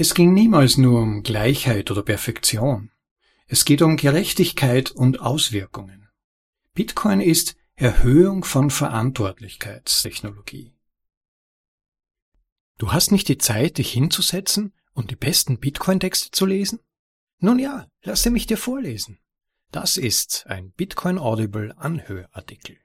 Es 0.00 0.14
ging 0.14 0.32
niemals 0.32 0.78
nur 0.78 1.02
um 1.02 1.22
Gleichheit 1.22 1.90
oder 1.90 2.02
Perfektion. 2.02 2.90
Es 3.46 3.66
geht 3.66 3.82
um 3.82 3.98
Gerechtigkeit 3.98 4.90
und 4.90 5.20
Auswirkungen. 5.20 6.08
Bitcoin 6.72 7.20
ist 7.20 7.54
Erhöhung 7.74 8.42
von 8.42 8.70
Verantwortlichkeitstechnologie. 8.70 10.74
Du 12.78 12.94
hast 12.94 13.12
nicht 13.12 13.28
die 13.28 13.36
Zeit, 13.36 13.76
dich 13.76 13.92
hinzusetzen 13.92 14.72
und 14.94 15.10
die 15.10 15.16
besten 15.16 15.58
Bitcoin-Texte 15.58 16.30
zu 16.30 16.46
lesen? 16.46 16.78
Nun 17.38 17.58
ja, 17.58 17.86
lasse 18.02 18.30
mich 18.30 18.46
dir 18.46 18.56
vorlesen. 18.56 19.18
Das 19.70 19.98
ist 19.98 20.46
ein 20.46 20.72
Bitcoin 20.72 21.18
Audible 21.18 21.76
Anhörartikel. 21.76 22.78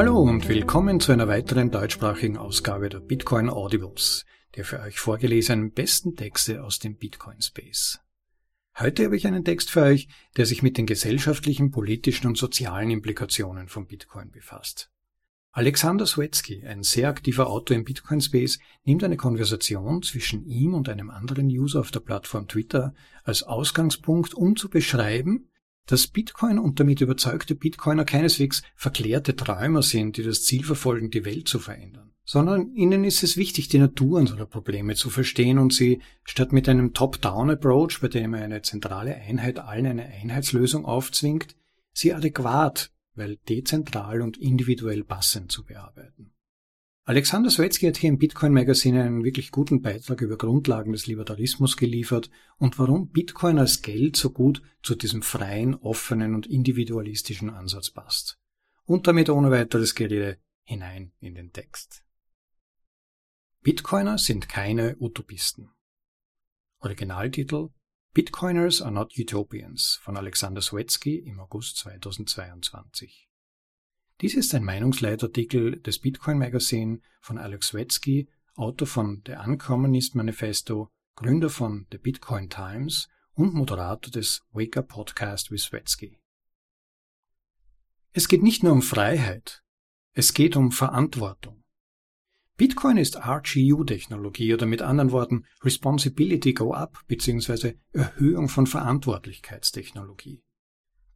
Hallo 0.00 0.18
und 0.18 0.48
willkommen 0.48 0.98
zu 0.98 1.12
einer 1.12 1.28
weiteren 1.28 1.70
deutschsprachigen 1.70 2.38
Ausgabe 2.38 2.88
der 2.88 3.00
Bitcoin 3.00 3.50
Audibles, 3.50 4.24
der 4.56 4.64
für 4.64 4.80
euch 4.80 4.98
vorgelesenen 4.98 5.72
besten 5.72 6.16
Texte 6.16 6.64
aus 6.64 6.78
dem 6.78 6.96
Bitcoin 6.96 7.42
Space. 7.42 8.00
Heute 8.78 9.04
habe 9.04 9.16
ich 9.18 9.26
einen 9.26 9.44
Text 9.44 9.68
für 9.68 9.82
euch, 9.82 10.08
der 10.38 10.46
sich 10.46 10.62
mit 10.62 10.78
den 10.78 10.86
gesellschaftlichen, 10.86 11.70
politischen 11.70 12.28
und 12.28 12.38
sozialen 12.38 12.90
Implikationen 12.90 13.68
von 13.68 13.86
Bitcoin 13.86 14.30
befasst. 14.30 14.90
Alexander 15.52 16.06
Swetsky, 16.06 16.64
ein 16.66 16.82
sehr 16.82 17.10
aktiver 17.10 17.50
Autor 17.50 17.76
im 17.76 17.84
Bitcoin 17.84 18.22
Space, 18.22 18.58
nimmt 18.84 19.04
eine 19.04 19.18
Konversation 19.18 20.02
zwischen 20.02 20.46
ihm 20.46 20.72
und 20.72 20.88
einem 20.88 21.10
anderen 21.10 21.48
User 21.48 21.80
auf 21.80 21.90
der 21.90 22.00
Plattform 22.00 22.48
Twitter 22.48 22.94
als 23.22 23.42
Ausgangspunkt, 23.42 24.32
um 24.32 24.56
zu 24.56 24.70
beschreiben, 24.70 25.49
dass 25.90 26.06
Bitcoin 26.06 26.58
und 26.58 26.78
damit 26.78 27.00
überzeugte 27.00 27.54
Bitcoiner 27.54 28.04
keineswegs 28.04 28.62
verklärte 28.76 29.34
Träumer 29.34 29.82
sind, 29.82 30.16
die 30.16 30.22
das 30.22 30.44
Ziel 30.44 30.64
verfolgen, 30.64 31.10
die 31.10 31.24
Welt 31.24 31.48
zu 31.48 31.58
verändern, 31.58 32.12
sondern 32.24 32.72
ihnen 32.74 33.04
ist 33.04 33.22
es 33.22 33.36
wichtig, 33.36 33.68
die 33.68 33.78
Natur 33.78 34.20
unserer 34.20 34.46
Probleme 34.46 34.94
zu 34.94 35.10
verstehen 35.10 35.58
und 35.58 35.72
sie 35.72 36.00
statt 36.24 36.52
mit 36.52 36.68
einem 36.68 36.92
Top-Down-Approach, 36.92 38.00
bei 38.00 38.08
dem 38.08 38.34
eine 38.34 38.62
zentrale 38.62 39.16
Einheit 39.16 39.58
allen 39.58 39.86
eine 39.86 40.06
Einheitslösung 40.06 40.84
aufzwingt, 40.84 41.56
sie 41.92 42.14
adäquat, 42.14 42.90
weil 43.14 43.36
dezentral 43.48 44.22
und 44.22 44.36
individuell 44.36 45.02
passend 45.02 45.50
zu 45.50 45.64
bearbeiten. 45.64 46.30
Alexander 47.04 47.50
Swetsky 47.50 47.86
hat 47.86 47.96
hier 47.96 48.10
im 48.10 48.18
Bitcoin 48.18 48.52
Magazine 48.52 49.02
einen 49.02 49.24
wirklich 49.24 49.50
guten 49.50 49.80
Beitrag 49.80 50.20
über 50.20 50.36
Grundlagen 50.36 50.92
des 50.92 51.06
Libertarismus 51.06 51.76
geliefert 51.76 52.30
und 52.58 52.78
warum 52.78 53.08
Bitcoin 53.08 53.58
als 53.58 53.82
Geld 53.82 54.16
so 54.16 54.30
gut 54.30 54.62
zu 54.82 54.94
diesem 54.94 55.22
freien, 55.22 55.74
offenen 55.74 56.34
und 56.34 56.46
individualistischen 56.46 57.50
Ansatz 57.50 57.90
passt. 57.90 58.38
Und 58.84 59.06
damit 59.06 59.30
ohne 59.30 59.50
weiteres 59.50 59.94
Gerede 59.94 60.38
hinein 60.62 61.12
in 61.20 61.34
den 61.34 61.52
Text. 61.52 62.04
Bitcoiner 63.62 64.18
sind 64.18 64.48
keine 64.48 64.96
Utopisten. 64.98 65.70
Originaltitel 66.80 67.70
Bitcoiners 68.12 68.82
are 68.82 68.92
not 68.92 69.16
Utopians 69.16 70.00
von 70.02 70.16
Alexander 70.16 70.60
Swetsky 70.60 71.18
im 71.18 71.40
August 71.40 71.76
2022. 71.78 73.29
Dies 74.20 74.34
ist 74.34 74.54
ein 74.54 74.64
Meinungsleitartikel 74.64 75.80
des 75.80 75.98
Bitcoin 75.98 76.36
Magazine 76.36 77.00
von 77.22 77.38
Alex 77.38 77.68
Swetsky, 77.68 78.28
Autor 78.54 78.86
von 78.86 79.22
The 79.26 79.32
Uncommunist 79.32 80.14
Manifesto, 80.14 80.90
Gründer 81.16 81.48
von 81.48 81.86
The 81.90 81.96
Bitcoin 81.96 82.50
Times 82.50 83.08
und 83.32 83.54
Moderator 83.54 84.10
des 84.10 84.42
Wake 84.52 84.76
Up 84.76 84.88
Podcast 84.88 85.50
with 85.50 85.62
Swetsky. 85.62 86.18
Es 88.12 88.28
geht 88.28 88.42
nicht 88.42 88.62
nur 88.62 88.72
um 88.72 88.82
Freiheit, 88.82 89.62
es 90.12 90.34
geht 90.34 90.54
um 90.54 90.70
Verantwortung. 90.70 91.64
Bitcoin 92.58 92.98
ist 92.98 93.16
RGU-Technologie 93.16 94.52
oder 94.52 94.66
mit 94.66 94.82
anderen 94.82 95.12
Worten 95.12 95.46
Responsibility 95.62 96.52
Go 96.52 96.74
Up 96.74 96.98
bzw. 97.06 97.76
Erhöhung 97.92 98.50
von 98.50 98.66
Verantwortlichkeitstechnologie. 98.66 100.42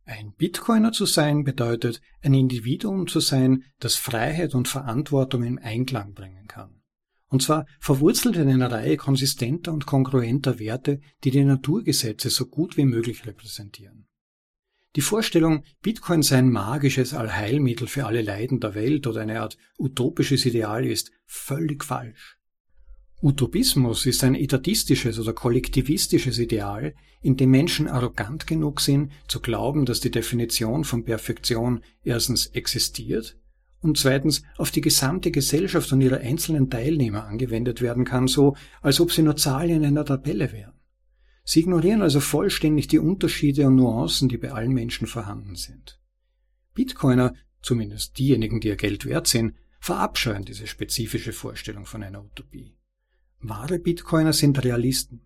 Ein 0.06 0.34
Bitcoiner 0.34 0.92
zu 0.92 1.06
sein 1.06 1.44
bedeutet, 1.44 2.03
ein 2.20 2.34
Individuum 2.34 3.06
zu 3.06 3.20
sein, 3.20 3.65
das 3.78 3.94
Freiheit 3.94 4.54
und 4.54 4.69
Verantwortung 4.69 5.42
im 5.44 5.59
Einklang 5.59 6.12
bringen 6.12 6.47
kann. 6.47 6.82
Und 7.28 7.42
zwar 7.42 7.66
verwurzelt 7.81 8.37
in 8.37 8.48
einer 8.48 8.70
Reihe 8.70 8.97
konsistenter 8.98 9.72
und 9.72 9.87
kongruenter 9.87 10.59
Werte, 10.59 11.00
die 11.25 11.31
die 11.31 11.42
Naturgesetze 11.42 12.28
so 12.28 12.47
gut 12.47 12.76
wie 12.76 12.84
möglich 12.84 13.26
repräsentieren. 13.26 14.06
Die 14.94 15.00
Vorstellung, 15.00 15.65
Bitcoin 15.81 16.22
sei 16.22 16.38
ein 16.38 16.50
magisches 16.50 17.15
Allheilmittel 17.15 17.88
für 17.88 18.06
alle 18.06 18.22
Leiden 18.22 18.60
der 18.60 18.75
Welt 18.75 19.06
oder 19.06 19.22
eine 19.22 19.41
Art 19.41 19.56
utopisches 19.78 20.44
Ideal 20.44 20.84
ist 20.86 21.10
völlig 21.25 21.82
falsch. 21.82 22.38
Utopismus 23.25 24.05
ist 24.05 24.23
ein 24.23 24.35
etatistisches 24.35 25.19
oder 25.19 25.33
kollektivistisches 25.33 26.39
Ideal, 26.39 26.95
in 27.23 27.39
dem 27.39 27.53
Menschen 27.53 27.89
arrogant 27.89 28.47
genug 28.47 28.83
sind, 28.83 29.12
zu 29.29 29.41
glauben, 29.41 29.87
dass 29.87 30.01
die 30.01 30.11
Definition 30.11 30.85
von 30.85 31.07
Perfektion 31.07 31.81
erstens 32.03 32.49
existiert 32.49 33.39
und 33.81 33.97
zweitens 33.97 34.43
auf 34.59 34.71
die 34.71 34.83
gesamte 34.83 35.31
Gesellschaft 35.31 35.91
und 35.91 36.03
ihre 36.03 36.19
einzelnen 36.19 36.69
Teilnehmer 36.69 37.25
angewendet 37.25 37.81
werden 37.81 38.05
kann, 38.05 38.29
so 38.29 38.57
als 38.83 39.01
ob 39.01 39.11
sie 39.11 39.23
nur 39.23 39.37
Zahlen 39.37 39.71
in 39.71 39.87
einer 39.87 40.05
Tabelle 40.05 40.53
wären. 40.53 40.75
Sie 41.45 41.61
ignorieren 41.61 42.03
also 42.03 42.21
vollständig 42.21 42.89
die 42.89 42.99
Unterschiede 42.99 43.67
und 43.67 43.77
Nuancen, 43.77 44.29
die 44.29 44.37
bei 44.37 44.53
allen 44.53 44.75
Menschen 44.75 45.07
vorhanden 45.07 45.55
sind. 45.55 45.99
Bitcoiner, 46.75 47.33
zumindest 47.63 48.19
diejenigen, 48.19 48.61
die 48.61 48.69
ihr 48.69 48.77
Geld 48.77 49.07
wert 49.07 49.29
sind, 49.29 49.55
verabscheuen 49.81 50.45
diese 50.45 50.67
spezifische 50.67 51.33
Vorstellung 51.33 51.87
von 51.87 52.03
einer 52.03 52.23
Utopie. 52.23 52.74
Wahre 53.49 53.78
Bitcoiner 53.78 54.32
sind 54.32 54.62
Realisten. 54.65 55.21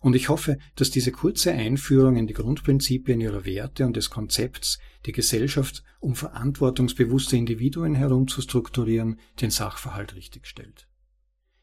Und 0.00 0.16
ich 0.16 0.30
hoffe, 0.30 0.56
dass 0.76 0.90
diese 0.90 1.12
kurze 1.12 1.52
Einführung 1.52 2.16
in 2.16 2.26
die 2.26 2.32
Grundprinzipien 2.32 3.20
ihrer 3.20 3.44
Werte 3.44 3.84
und 3.84 3.96
des 3.96 4.08
Konzepts, 4.08 4.78
die 5.04 5.12
Gesellschaft 5.12 5.82
um 6.00 6.14
verantwortungsbewusste 6.14 7.36
Individuen 7.36 7.94
herum 7.94 8.26
zu 8.26 8.40
strukturieren, 8.40 9.20
den 9.40 9.50
Sachverhalt 9.50 10.14
richtigstellt. 10.14 10.88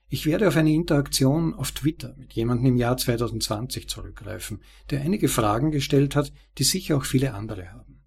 Ich 0.09 0.25
werde 0.25 0.47
auf 0.47 0.55
eine 0.55 0.71
Interaktion 0.71 1.53
auf 1.53 1.71
Twitter 1.71 2.15
mit 2.17 2.33
jemandem 2.33 2.67
im 2.67 2.77
Jahr 2.77 2.95
2020 2.95 3.89
zurückgreifen, 3.89 4.61
der 4.89 5.01
einige 5.01 5.27
Fragen 5.27 5.71
gestellt 5.71 6.15
hat, 6.15 6.31
die 6.59 6.63
sicher 6.63 6.95
auch 6.95 7.05
viele 7.05 7.33
andere 7.33 7.73
haben. 7.73 8.03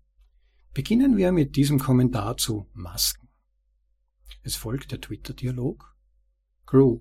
Beginnen 0.72 1.16
wir 1.16 1.32
mit 1.32 1.56
diesem 1.56 1.78
Kommentar 1.78 2.36
zu 2.36 2.68
Masken. 2.72 3.28
Es 4.42 4.56
folgt 4.56 4.92
der 4.92 5.00
Twitter-Dialog. 5.00 5.94
Crew, 6.64 7.00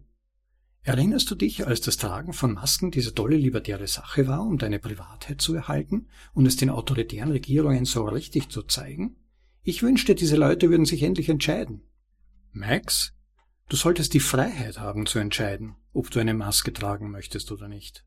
Erinnerst 0.81 1.29
du 1.29 1.35
dich, 1.35 1.67
als 1.67 1.81
das 1.81 1.97
Tragen 1.97 2.33
von 2.33 2.53
Masken 2.53 2.89
diese 2.91 3.13
tolle 3.13 3.35
libertäre 3.35 3.87
Sache 3.87 4.27
war, 4.27 4.45
um 4.45 4.57
deine 4.57 4.79
Privatheit 4.79 5.41
zu 5.41 5.53
erhalten 5.53 6.07
und 6.33 6.45
es 6.45 6.55
den 6.55 6.69
autoritären 6.69 7.31
Regierungen 7.31 7.85
so 7.85 8.05
richtig 8.05 8.49
zu 8.49 8.63
zeigen? 8.63 9.17
Ich 9.61 9.83
wünschte, 9.83 10.15
diese 10.15 10.37
Leute 10.37 10.69
würden 10.69 10.85
sich 10.85 11.03
endlich 11.03 11.29
entscheiden. 11.29 11.81
Max, 12.51 13.13
du 13.67 13.75
solltest 13.75 14.13
die 14.13 14.21
Freiheit 14.21 14.79
haben 14.79 15.05
zu 15.05 15.19
entscheiden, 15.19 15.75
ob 15.93 16.09
du 16.11 16.19
eine 16.19 16.33
Maske 16.33 16.71
tragen 16.71 17.11
möchtest 17.11 17.51
oder 17.51 17.67
nicht. 17.67 18.05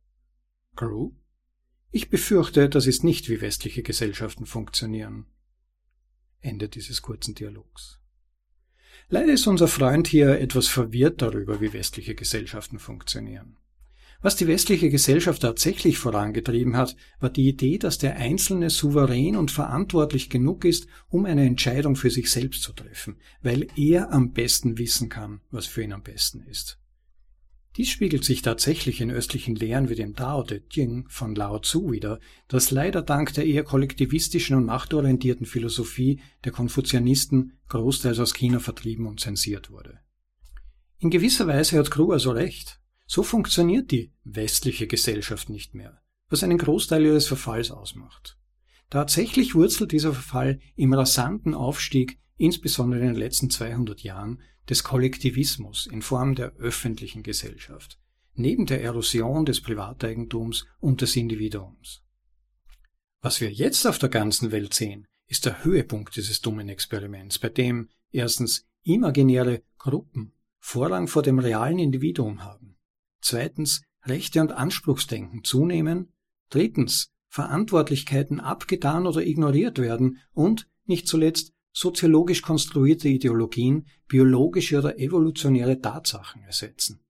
Crew? 0.75 1.13
Ich 1.91 2.09
befürchte, 2.09 2.71
das 2.71 2.87
ist 2.87 3.05
nicht, 3.05 3.29
wie 3.29 3.43
westliche 3.43 3.83
Gesellschaften 3.83 4.47
funktionieren. 4.47 5.27
Ende 6.41 6.69
dieses 6.71 7.03
kurzen 7.03 7.35
Dialogs. 7.35 8.02
Leider 9.13 9.35
ist 9.35 9.47
unser 9.47 9.69
Freund 9.69 10.09
hier 10.09 10.41
etwas 10.41 10.69
verwirrt 10.69 11.21
darüber, 11.21 11.61
wie 11.61 11.75
westliche 11.75 12.15
Gesellschaften 12.15 12.79
funktionieren. 12.79 13.59
Was 14.23 14.37
die 14.37 14.47
westliche 14.47 14.89
Gesellschaft 14.89 15.43
tatsächlich 15.43 15.99
vorangetrieben 15.99 16.79
hat, 16.79 16.97
war 17.21 17.29
die 17.29 17.47
Idee, 17.47 17.77
dass 17.77 17.99
der 17.99 18.17
Einzelne 18.17 18.71
souverän 18.71 19.37
und 19.37 19.51
verantwortlich 19.51 20.31
genug 20.31 20.65
ist, 20.65 20.87
um 21.11 21.27
eine 21.27 21.45
Entscheidung 21.45 21.95
für 21.95 22.09
sich 22.09 22.31
selbst 22.31 22.63
zu 22.63 22.73
treffen, 22.73 23.17
weil 23.43 23.67
er 23.77 24.13
am 24.13 24.33
besten 24.33 24.79
wissen 24.79 25.11
kann, 25.11 25.43
was 25.51 25.67
für 25.67 25.83
ihn 25.83 25.93
am 25.93 26.03
besten 26.03 26.41
ist. 26.45 26.79
Dies 27.77 27.89
spiegelt 27.89 28.23
sich 28.23 28.43
tatsächlich 28.43 29.01
in 29.01 29.11
östlichen 29.11 29.55
Lehren 29.55 29.89
wie 29.89 29.95
dem 29.95 30.15
Tao 30.15 30.43
Te 30.43 30.63
Ching 30.69 31.07
von 31.09 31.35
Lao 31.35 31.59
Tzu 31.59 31.91
wieder, 31.91 32.21
das 32.49 32.71
leider 32.71 33.01
dank 33.01 33.33
der 33.33 33.47
eher 33.47 33.65
kollektivistischen 33.65 34.57
und 34.57 34.67
machtorientierten 34.67 35.47
Philosophie 35.47 36.21
der 36.45 36.53
Konfuzianisten 36.53 37.59
großteils 37.69 38.19
aus 38.19 38.35
China 38.35 38.59
vertrieben 38.59 39.07
und 39.07 39.21
zensiert 39.21 39.71
wurde. 39.71 40.01
In 40.99 41.09
gewisser 41.09 41.47
Weise 41.47 41.79
hat 41.79 41.91
Kru 41.91 42.13
also 42.13 42.31
recht. 42.33 42.79
So 43.07 43.23
funktioniert 43.23 43.91
die 43.91 44.13
westliche 44.23 44.87
Gesellschaft 44.87 45.49
nicht 45.49 45.75
mehr, 45.75 46.03
was 46.29 46.45
einen 46.45 46.59
Großteil 46.59 47.05
ihres 47.05 47.27
Verfalls 47.27 47.71
ausmacht. 47.71 48.39
Tatsächlich 48.91 49.55
wurzelt 49.55 49.93
dieser 49.93 50.13
Verfall 50.13 50.61
im 50.77 50.93
rasanten 50.93 51.55
Aufstieg, 51.55 52.19
insbesondere 52.43 53.01
in 53.03 53.07
den 53.07 53.17
letzten 53.17 53.51
200 53.51 54.03
Jahren, 54.03 54.43
des 54.69 54.83
Kollektivismus 54.85 55.87
in 55.87 56.03
Form 56.03 56.35
der 56.35 56.53
öffentlichen 56.57 57.23
Gesellschaft, 57.23 57.99
neben 58.35 58.67
der 58.67 58.83
Erosion 58.83 59.45
des 59.45 59.61
Privateigentums 59.61 60.67
und 60.81 61.01
des 61.01 61.17
Individuums. 61.17 62.03
Was 63.21 63.41
wir 63.41 63.51
jetzt 63.51 63.87
auf 63.87 63.99
der 63.99 64.09
ganzen 64.09 64.51
Welt 64.51 64.75
sehen, 64.75 65.07
ist 65.29 65.47
der 65.47 65.65
Höhepunkt 65.65 66.17
dieses 66.17 66.41
dummen 66.41 66.69
Experiments, 66.69 67.39
bei 67.39 67.49
dem 67.49 67.89
erstens 68.11 68.67
imaginäre 68.83 69.63
Gruppen 69.79 70.33
Vorrang 70.59 71.09
vor 71.09 71.23
dem 71.23 71.39
realen 71.39 71.79
Individuum 71.79 72.45
haben, 72.45 72.77
zweitens 73.21 73.83
Rechte 74.05 74.41
und 74.41 74.53
Anspruchsdenken 74.53 75.45
zunehmen, 75.45 76.13
drittens 76.51 77.11
Verantwortlichkeiten 77.29 78.41
abgetan 78.41 79.07
oder 79.07 79.25
ignoriert 79.25 79.79
werden 79.79 80.19
und, 80.33 80.69
nicht 80.85 81.09
zuletzt, 81.09 81.53
soziologisch 81.73 82.43
konstruierte 82.43 83.09
Ideologien 83.09 83.87
biologische 84.07 84.79
oder 84.79 84.99
evolutionäre 84.99 85.81
Tatsachen 85.81 86.43
ersetzen. 86.43 87.03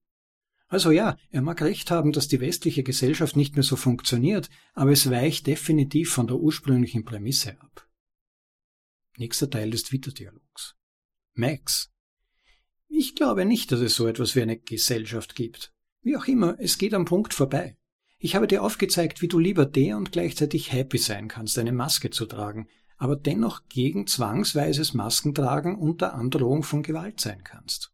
Also 0.68 0.90
ja, 0.90 1.18
er 1.30 1.42
mag 1.42 1.60
recht 1.60 1.90
haben, 1.90 2.12
dass 2.12 2.28
die 2.28 2.40
westliche 2.40 2.82
Gesellschaft 2.82 3.36
nicht 3.36 3.56
mehr 3.56 3.62
so 3.62 3.76
funktioniert, 3.76 4.48
aber 4.72 4.92
es 4.92 5.10
weicht 5.10 5.46
definitiv 5.46 6.10
von 6.10 6.26
der 6.26 6.38
ursprünglichen 6.38 7.04
Prämisse 7.04 7.60
ab. 7.60 7.86
Nächster 9.18 9.50
Teil 9.50 9.70
des 9.70 9.84
Twitter-Dialogs. 9.84 10.74
Max. 11.34 11.90
Ich 12.88 13.14
glaube 13.14 13.44
nicht, 13.44 13.70
dass 13.70 13.80
es 13.80 13.94
so 13.94 14.06
etwas 14.06 14.34
wie 14.34 14.42
eine 14.42 14.58
Gesellschaft 14.58 15.34
gibt. 15.34 15.74
Wie 16.00 16.16
auch 16.16 16.26
immer, 16.26 16.56
es 16.58 16.78
geht 16.78 16.94
am 16.94 17.04
Punkt 17.04 17.34
vorbei. 17.34 17.76
Ich 18.18 18.34
habe 18.34 18.46
dir 18.46 18.62
aufgezeigt, 18.62 19.20
wie 19.20 19.28
du 19.28 19.38
lieber 19.38 19.66
der 19.66 19.96
und 19.96 20.12
gleichzeitig 20.12 20.72
happy 20.72 20.96
sein 20.96 21.28
kannst, 21.28 21.58
eine 21.58 21.72
Maske 21.72 22.10
zu 22.10 22.24
tragen, 22.24 22.68
aber 23.02 23.16
dennoch 23.16 23.66
gegen 23.68 24.06
zwangsweises 24.06 24.94
Maskentragen 24.94 25.74
unter 25.74 26.14
Androhung 26.14 26.62
von 26.62 26.84
Gewalt 26.84 27.18
sein 27.18 27.42
kannst. 27.42 27.92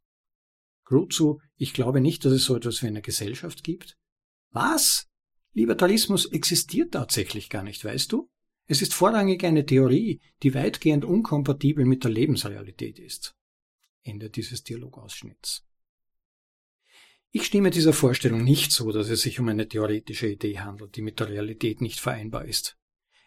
Gruzu, 0.84 1.40
ich 1.56 1.72
glaube 1.72 2.02
nicht, 2.02 2.26
dass 2.26 2.32
es 2.34 2.44
so 2.44 2.54
etwas 2.54 2.82
wie 2.82 2.88
eine 2.88 3.00
Gesellschaft 3.00 3.64
gibt. 3.64 3.96
Was? 4.50 5.06
Libertarismus 5.54 6.26
existiert 6.26 6.92
tatsächlich 6.92 7.48
gar 7.48 7.62
nicht, 7.62 7.86
weißt 7.86 8.12
du? 8.12 8.28
Es 8.66 8.82
ist 8.82 8.92
vorrangig 8.92 9.44
eine 9.44 9.64
Theorie, 9.64 10.20
die 10.42 10.52
weitgehend 10.52 11.06
unkompatibel 11.06 11.86
mit 11.86 12.04
der 12.04 12.10
Lebensrealität 12.10 12.98
ist. 12.98 13.34
Ende 14.02 14.28
dieses 14.28 14.62
Dialogausschnitts. 14.62 15.64
Ich 17.30 17.46
stimme 17.46 17.70
dieser 17.70 17.94
Vorstellung 17.94 18.44
nicht 18.44 18.72
zu, 18.72 18.92
dass 18.92 19.08
es 19.08 19.22
sich 19.22 19.40
um 19.40 19.48
eine 19.48 19.68
theoretische 19.68 20.28
Idee 20.28 20.58
handelt, 20.58 20.96
die 20.96 21.02
mit 21.02 21.18
der 21.18 21.30
Realität 21.30 21.80
nicht 21.80 21.98
vereinbar 21.98 22.44
ist. 22.44 22.76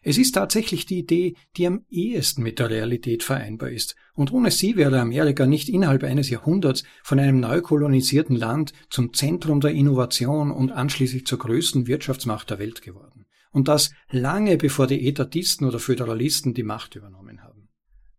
Es 0.04 0.18
ist 0.18 0.32
tatsächlich 0.32 0.88
die 0.88 1.00
Idee, 1.00 1.36
die 1.58 1.68
am 1.68 1.86
ehesten 1.90 2.42
mit 2.42 2.58
der 2.58 2.72
Realität 2.72 3.22
vereinbar 3.22 3.70
ist, 3.70 3.96
und 4.16 4.34
ohne 4.34 4.50
sie 4.50 4.76
wäre 4.76 5.00
Amerika 5.00 5.46
nicht 5.46 5.70
innerhalb 5.70 6.04
eines 6.04 6.32
Jahrhunderts 6.32 6.84
von 7.04 7.20
einem 7.20 7.40
neu 7.40 7.62
kolonisierten 7.62 8.36
Land 8.36 8.74
zum 8.90 9.14
Zentrum 9.14 9.62
der 9.62 9.72
Innovation 9.72 10.52
und 10.52 10.72
anschließend 10.72 11.28
zur 11.28 11.38
größten 11.38 11.86
Wirtschaftsmacht 11.86 12.50
der 12.50 12.58
Welt 12.58 12.82
geworden. 12.82 13.26
Und 13.52 13.68
das 13.68 13.92
lange 14.10 14.58
bevor 14.58 14.88
die 14.88 15.08
Etatisten 15.08 15.68
oder 15.68 15.78
Föderalisten 15.78 16.56
die 16.56 16.64
Macht 16.64 16.96
übernommen 16.96 17.44
haben. 17.44 17.70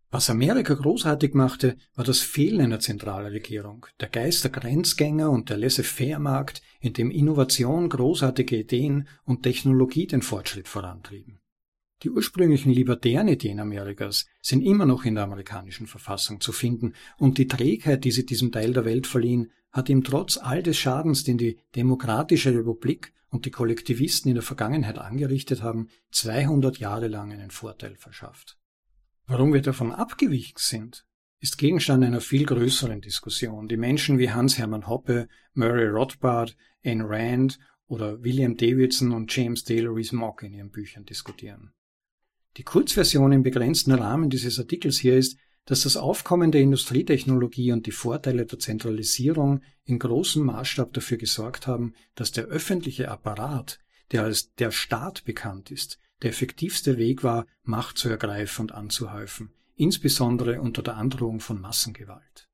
Was 0.09 0.29
Amerika 0.29 0.75
großartig 0.75 1.33
machte, 1.33 1.75
war 1.95 2.05
das 2.05 2.19
Fehlen 2.19 2.61
einer 2.61 2.79
Zentralregierung, 2.79 3.87
der 3.99 4.09
Geist 4.09 4.43
der 4.43 4.51
Grenzgänger 4.51 5.31
und 5.31 5.49
der 5.49 5.57
Laissez-faire-Markt, 5.57 6.61
in 6.79 6.93
dem 6.93 7.09
Innovation, 7.09 7.89
großartige 7.89 8.59
Ideen 8.59 9.07
und 9.25 9.41
Technologie 9.41 10.05
den 10.05 10.21
Fortschritt 10.21 10.67
vorantrieben. 10.67 11.39
Die 12.03 12.09
ursprünglichen 12.09 12.73
libertären 12.73 13.29
Ideen 13.29 13.61
Amerikas 13.61 14.25
sind 14.41 14.61
immer 14.61 14.85
noch 14.85 15.05
in 15.05 15.15
der 15.15 15.23
amerikanischen 15.23 15.87
Verfassung 15.87 16.41
zu 16.41 16.51
finden, 16.51 16.93
und 17.17 17.37
die 17.37 17.47
Trägheit, 17.47 18.03
die 18.03 18.11
sie 18.11 18.25
diesem 18.25 18.51
Teil 18.51 18.73
der 18.73 18.83
Welt 18.83 19.07
verliehen, 19.07 19.51
hat 19.71 19.87
ihm 19.87 20.03
trotz 20.03 20.37
all 20.37 20.61
des 20.61 20.77
Schadens, 20.77 21.23
den 21.23 21.37
die 21.37 21.57
Demokratische 21.77 22.53
Republik 22.53 23.13
und 23.29 23.45
die 23.45 23.51
Kollektivisten 23.51 24.27
in 24.29 24.35
der 24.35 24.43
Vergangenheit 24.43 24.97
angerichtet 24.97 25.63
haben, 25.63 25.87
200 26.11 26.77
Jahre 26.77 27.07
lang 27.07 27.31
einen 27.31 27.51
Vorteil 27.51 27.95
verschafft. 27.95 28.57
Warum 29.25 29.53
wir 29.53 29.61
davon 29.61 29.93
abgewichen 29.93 30.57
sind, 30.57 31.05
ist 31.39 31.57
Gegenstand 31.57 32.03
einer 32.03 32.19
viel 32.19 32.45
größeren 32.45 32.99
Diskussion, 32.99 33.69
die 33.69 33.77
Menschen 33.77 34.17
wie 34.17 34.29
Hans-Hermann 34.29 34.87
Hoppe, 34.87 35.29
Murray 35.53 35.87
Rothbard, 35.87 36.57
Ayn 36.83 37.01
Rand 37.01 37.59
oder 37.87 38.21
William 38.23 38.57
Davidson 38.57 39.13
und 39.13 39.33
James 39.33 39.63
Taylor 39.63 39.95
Rees-Mogg 39.95 40.45
in 40.45 40.53
ihren 40.53 40.69
Büchern 40.69 41.05
diskutieren. 41.05 41.71
Die 42.57 42.63
Kurzversion 42.63 43.31
im 43.31 43.41
begrenzten 43.43 43.93
Rahmen 43.93 44.29
dieses 44.29 44.59
Artikels 44.59 44.99
hier 44.99 45.17
ist, 45.17 45.37
dass 45.65 45.83
das 45.83 45.97
Aufkommen 45.97 46.51
der 46.51 46.61
Industrietechnologie 46.61 47.71
und 47.71 47.85
die 47.85 47.91
Vorteile 47.91 48.45
der 48.45 48.59
Zentralisierung 48.59 49.61
in 49.85 49.97
großem 49.97 50.43
Maßstab 50.43 50.93
dafür 50.93 51.17
gesorgt 51.17 51.67
haben, 51.67 51.93
dass 52.15 52.31
der 52.31 52.45
öffentliche 52.45 53.09
Apparat, 53.09 53.79
der 54.11 54.23
als 54.23 54.53
der 54.55 54.71
Staat 54.71 55.23
bekannt 55.23 55.71
ist, 55.71 55.99
der 56.21 56.29
effektivste 56.29 56.97
Weg 56.97 57.23
war, 57.23 57.47
Macht 57.63 57.97
zu 57.97 58.09
ergreifen 58.09 58.63
und 58.63 58.71
anzuhäufen, 58.73 59.53
insbesondere 59.75 60.61
unter 60.61 60.83
der 60.83 60.97
Androhung 60.97 61.39
von 61.39 61.59
Massengewalt. 61.59 62.49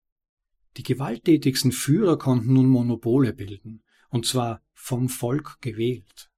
Die 0.78 0.84
gewalttätigsten 0.84 1.72
Führer 1.72 2.18
konnten 2.18 2.54
nun 2.54 2.68
Monopole 2.68 3.34
bilden, 3.34 3.84
und 4.10 4.26
zwar 4.26 4.62
vom 4.74 5.10
Volk 5.10 5.58
gewählt. 5.62 6.29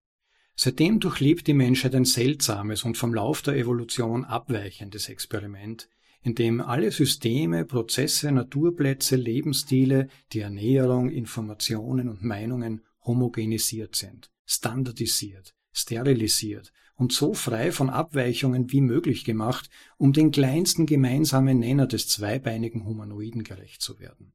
Seitdem 0.55 0.99
durchlebt 0.99 1.47
die 1.47 1.53
Menschheit 1.53 1.95
ein 1.95 2.05
seltsames 2.05 2.83
und 2.83 2.97
vom 2.97 3.13
Lauf 3.13 3.41
der 3.41 3.55
Evolution 3.55 4.25
abweichendes 4.25 5.09
Experiment, 5.09 5.89
in 6.21 6.35
dem 6.35 6.61
alle 6.61 6.91
Systeme, 6.91 7.65
Prozesse, 7.65 8.31
Naturplätze, 8.31 9.15
Lebensstile, 9.15 10.07
die 10.33 10.39
Ernährung, 10.39 11.09
Informationen 11.09 12.09
und 12.09 12.23
Meinungen 12.23 12.81
homogenisiert 13.03 13.95
sind, 13.95 14.29
standardisiert, 14.45 15.55
sterilisiert 15.71 16.71
und 16.95 17.11
so 17.11 17.33
frei 17.33 17.71
von 17.71 17.89
Abweichungen 17.89 18.71
wie 18.71 18.81
möglich 18.81 19.23
gemacht, 19.23 19.69
um 19.97 20.13
den 20.13 20.29
kleinsten 20.29 20.85
gemeinsamen 20.85 21.57
Nenner 21.57 21.87
des 21.87 22.07
zweibeinigen 22.07 22.85
Humanoiden 22.85 23.43
gerecht 23.43 23.81
zu 23.81 23.99
werden. 23.99 24.33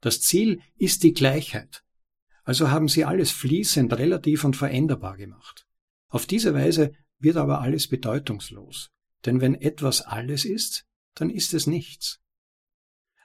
Das 0.00 0.20
Ziel 0.20 0.60
ist 0.76 1.04
die 1.04 1.12
Gleichheit, 1.12 1.84
also 2.44 2.70
haben 2.70 2.88
sie 2.88 3.04
alles 3.04 3.30
fließend, 3.30 3.92
relativ 3.92 4.44
und 4.44 4.56
veränderbar 4.56 5.16
gemacht. 5.16 5.66
Auf 6.08 6.26
diese 6.26 6.54
Weise 6.54 6.92
wird 7.18 7.36
aber 7.36 7.60
alles 7.60 7.88
bedeutungslos. 7.88 8.90
Denn 9.24 9.40
wenn 9.40 9.54
etwas 9.54 10.02
alles 10.02 10.44
ist, 10.44 10.84
dann 11.14 11.30
ist 11.30 11.54
es 11.54 11.66
nichts. 11.66 12.20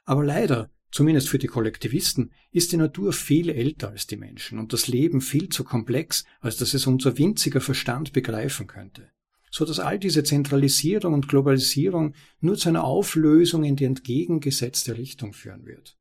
Aber 0.04 0.24
leider, 0.24 0.70
zumindest 0.90 1.28
für 1.28 1.38
die 1.38 1.48
Kollektivisten, 1.48 2.32
ist 2.50 2.72
die 2.72 2.76
Natur 2.76 3.12
viel 3.12 3.50
älter 3.50 3.90
als 3.90 4.06
die 4.06 4.16
Menschen 4.16 4.58
und 4.58 4.72
das 4.72 4.88
Leben 4.88 5.20
viel 5.20 5.48
zu 5.48 5.64
komplex, 5.64 6.24
als 6.40 6.56
dass 6.56 6.74
es 6.74 6.86
unser 6.86 7.18
winziger 7.18 7.60
Verstand 7.60 8.12
begreifen 8.12 8.66
könnte, 8.66 9.10
so 9.50 9.64
dass 9.64 9.80
all 9.80 9.98
diese 9.98 10.22
Zentralisierung 10.22 11.12
und 11.12 11.28
Globalisierung 11.28 12.14
nur 12.40 12.56
zu 12.56 12.68
einer 12.68 12.84
Auflösung 12.84 13.64
in 13.64 13.76
die 13.76 13.84
entgegengesetzte 13.84 14.96
Richtung 14.96 15.32
führen 15.32 15.66
wird. 15.66 15.98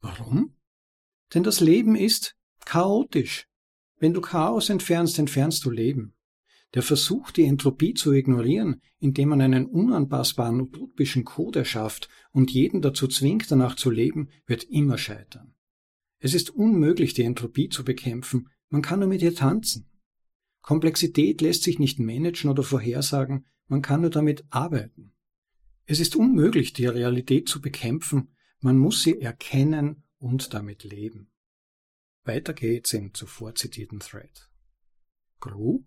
Warum? 0.00 0.56
Denn 1.34 1.42
das 1.42 1.60
Leben 1.60 1.96
ist, 1.96 2.36
chaotisch. 2.66 3.46
Wenn 3.98 4.12
du 4.12 4.20
Chaos 4.20 4.68
entfernst, 4.68 5.18
entfernst 5.18 5.64
du 5.64 5.70
Leben. 5.70 6.12
Der 6.74 6.82
Versuch, 6.82 7.30
die 7.30 7.44
Entropie 7.44 7.94
zu 7.94 8.12
ignorieren, 8.12 8.82
indem 8.98 9.30
man 9.30 9.40
einen 9.40 9.64
unanpassbaren 9.64 10.60
utopischen 10.60 11.24
Code 11.24 11.60
erschafft 11.60 12.10
und 12.32 12.50
jeden 12.50 12.82
dazu 12.82 13.08
zwingt, 13.08 13.50
danach 13.50 13.76
zu 13.76 13.90
leben, 13.90 14.28
wird 14.46 14.64
immer 14.64 14.98
scheitern. 14.98 15.54
Es 16.18 16.34
ist 16.34 16.50
unmöglich, 16.50 17.14
die 17.14 17.22
Entropie 17.22 17.70
zu 17.70 17.84
bekämpfen, 17.84 18.50
man 18.68 18.82
kann 18.82 18.98
nur 18.98 19.08
mit 19.08 19.22
ihr 19.22 19.34
tanzen. 19.34 19.88
Komplexität 20.60 21.40
lässt 21.40 21.62
sich 21.62 21.78
nicht 21.78 22.00
managen 22.00 22.50
oder 22.50 22.64
vorhersagen, 22.64 23.46
man 23.68 23.80
kann 23.80 24.00
nur 24.00 24.10
damit 24.10 24.44
arbeiten. 24.50 25.12
Es 25.84 26.00
ist 26.00 26.16
unmöglich, 26.16 26.72
die 26.72 26.86
Realität 26.86 27.48
zu 27.48 27.60
bekämpfen, 27.60 28.34
man 28.60 28.76
muss 28.76 29.02
sie 29.02 29.20
erkennen 29.20 30.02
und 30.18 30.52
damit 30.52 30.82
leben. 30.82 31.30
Weiter 32.26 32.54
geht's 32.54 32.92
im 32.92 33.14
zuvor 33.14 33.54
zitierten 33.54 34.00
Thread. 34.00 34.50
Gru? 35.40 35.84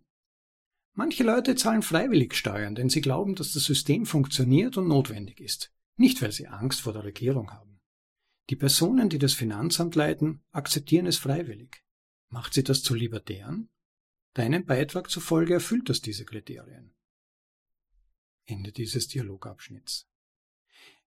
Manche 0.93 1.23
Leute 1.23 1.55
zahlen 1.55 1.81
freiwillig 1.81 2.35
Steuern, 2.35 2.75
denn 2.75 2.89
sie 2.89 3.01
glauben, 3.01 3.35
dass 3.35 3.53
das 3.53 3.63
System 3.63 4.05
funktioniert 4.05 4.77
und 4.77 4.87
notwendig 4.87 5.39
ist, 5.39 5.73
nicht 5.95 6.21
weil 6.21 6.31
sie 6.31 6.47
Angst 6.47 6.81
vor 6.81 6.93
der 6.93 7.03
Regierung 7.03 7.51
haben. 7.51 7.79
Die 8.49 8.55
Personen, 8.55 9.09
die 9.09 9.19
das 9.19 9.33
Finanzamt 9.33 9.95
leiten, 9.95 10.43
akzeptieren 10.51 11.05
es 11.05 11.17
freiwillig. 11.17 11.83
Macht 12.29 12.53
sie 12.53 12.63
das 12.63 12.83
zu 12.83 12.95
libertären? 12.95 13.69
Deinem 14.33 14.65
Beitrag 14.65 15.09
zufolge 15.09 15.53
erfüllt 15.53 15.89
das 15.89 16.01
diese 16.01 16.25
Kriterien. 16.25 16.95
Ende 18.45 18.71
dieses 18.71 19.07
Dialogabschnitts. 19.07 20.07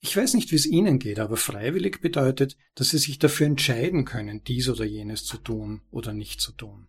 Ich 0.01 0.15
weiß 0.15 0.33
nicht, 0.33 0.51
wie 0.51 0.55
es 0.55 0.65
Ihnen 0.65 0.97
geht, 0.97 1.19
aber 1.19 1.35
freiwillig 1.35 1.99
bedeutet, 2.01 2.55
dass 2.75 2.91
Sie 2.91 2.97
sich 2.97 3.19
dafür 3.19 3.47
entscheiden 3.47 4.05
können, 4.05 4.43
dies 4.45 4.69
oder 4.69 4.85
jenes 4.85 5.25
zu 5.25 5.37
tun 5.37 5.81
oder 5.91 6.13
nicht 6.13 6.39
zu 6.39 6.53
tun. 6.53 6.87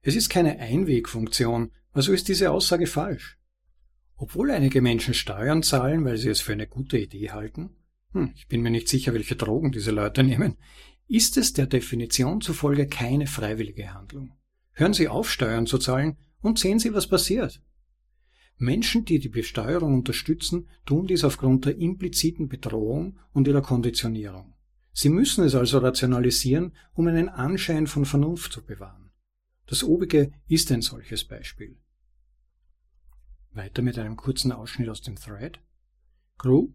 Es 0.00 0.14
ist 0.14 0.28
keine 0.28 0.60
Einwegfunktion, 0.60 1.72
also 1.92 2.12
ist 2.12 2.28
diese 2.28 2.52
Aussage 2.52 2.86
falsch. 2.86 3.38
Obwohl 4.16 4.52
einige 4.52 4.80
Menschen 4.80 5.14
Steuern 5.14 5.64
zahlen, 5.64 6.04
weil 6.04 6.16
sie 6.16 6.28
es 6.28 6.40
für 6.40 6.52
eine 6.52 6.68
gute 6.68 6.98
Idee 6.98 7.30
halten, 7.32 7.70
hm, 8.12 8.32
ich 8.36 8.46
bin 8.46 8.62
mir 8.62 8.70
nicht 8.70 8.88
sicher, 8.88 9.12
welche 9.12 9.34
Drogen 9.34 9.72
diese 9.72 9.90
Leute 9.90 10.22
nehmen, 10.24 10.56
ist 11.08 11.36
es 11.36 11.52
der 11.52 11.66
Definition 11.66 12.40
zufolge 12.40 12.86
keine 12.86 13.26
freiwillige 13.26 13.92
Handlung. 13.92 14.32
Hören 14.72 14.94
Sie 14.94 15.08
auf, 15.08 15.30
Steuern 15.30 15.66
zu 15.66 15.78
zahlen 15.78 16.16
und 16.40 16.58
sehen 16.58 16.78
Sie, 16.78 16.94
was 16.94 17.08
passiert. 17.08 17.60
Menschen, 18.58 19.04
die 19.04 19.18
die 19.18 19.28
Besteuerung 19.28 19.94
unterstützen, 19.94 20.68
tun 20.86 21.06
dies 21.06 21.24
aufgrund 21.24 21.66
der 21.66 21.76
impliziten 21.76 22.48
Bedrohung 22.48 23.18
und 23.32 23.46
ihrer 23.46 23.62
Konditionierung. 23.62 24.54
Sie 24.92 25.10
müssen 25.10 25.44
es 25.44 25.54
also 25.54 25.78
rationalisieren, 25.78 26.72
um 26.94 27.06
einen 27.06 27.28
Anschein 27.28 27.86
von 27.86 28.06
Vernunft 28.06 28.52
zu 28.52 28.64
bewahren. 28.64 29.10
Das 29.66 29.84
obige 29.84 30.32
ist 30.48 30.72
ein 30.72 30.80
solches 30.80 31.24
Beispiel. 31.24 31.76
Weiter 33.52 33.82
mit 33.82 33.98
einem 33.98 34.16
kurzen 34.16 34.52
Ausschnitt 34.52 34.88
aus 34.88 35.02
dem 35.02 35.16
Thread. 35.16 35.60
Crew, 36.38 36.68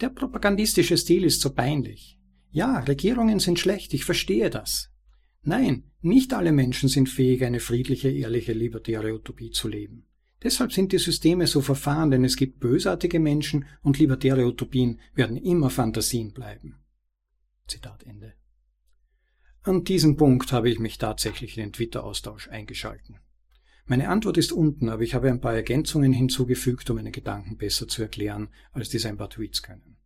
der 0.00 0.08
propagandistische 0.08 0.96
Stil 0.96 1.24
ist 1.24 1.40
so 1.40 1.50
peinlich. 1.50 2.18
Ja, 2.50 2.80
Regierungen 2.80 3.38
sind 3.38 3.60
schlecht, 3.60 3.94
ich 3.94 4.04
verstehe 4.04 4.50
das. 4.50 4.90
Nein, 5.42 5.84
nicht 6.00 6.34
alle 6.34 6.52
Menschen 6.52 6.88
sind 6.88 7.08
fähig, 7.08 7.44
eine 7.44 7.60
friedliche, 7.60 8.10
ehrliche, 8.10 8.52
libertäre 8.52 9.14
Utopie 9.14 9.50
zu 9.50 9.68
leben. 9.68 10.06
Deshalb 10.42 10.72
sind 10.72 10.92
die 10.92 10.98
Systeme 10.98 11.46
so 11.46 11.60
verfahren, 11.60 12.10
denn 12.10 12.24
es 12.24 12.36
gibt 12.36 12.58
bösartige 12.58 13.20
Menschen 13.20 13.66
und 13.82 13.98
libertäre 13.98 14.44
Utopien 14.44 15.00
werden 15.14 15.36
immer 15.36 15.70
Fantasien 15.70 16.32
bleiben. 16.32 16.80
Zitat 17.68 18.02
Ende. 18.02 18.34
An 19.62 19.84
diesem 19.84 20.16
Punkt 20.16 20.50
habe 20.50 20.68
ich 20.68 20.80
mich 20.80 20.98
tatsächlich 20.98 21.56
in 21.56 21.64
den 21.64 21.72
Twitter-Austausch 21.72 22.48
eingeschalten. 22.48 23.18
Meine 23.86 24.08
Antwort 24.08 24.36
ist 24.36 24.52
unten, 24.52 24.88
aber 24.88 25.02
ich 25.02 25.14
habe 25.14 25.30
ein 25.30 25.40
paar 25.40 25.54
Ergänzungen 25.54 26.12
hinzugefügt, 26.12 26.90
um 26.90 26.96
meine 26.96 27.12
Gedanken 27.12 27.56
besser 27.56 27.86
zu 27.86 28.02
erklären, 28.02 28.48
als 28.72 28.88
dies 28.88 29.06
ein 29.06 29.16
paar 29.16 29.30
Tweets 29.30 29.62
können. 29.62 29.96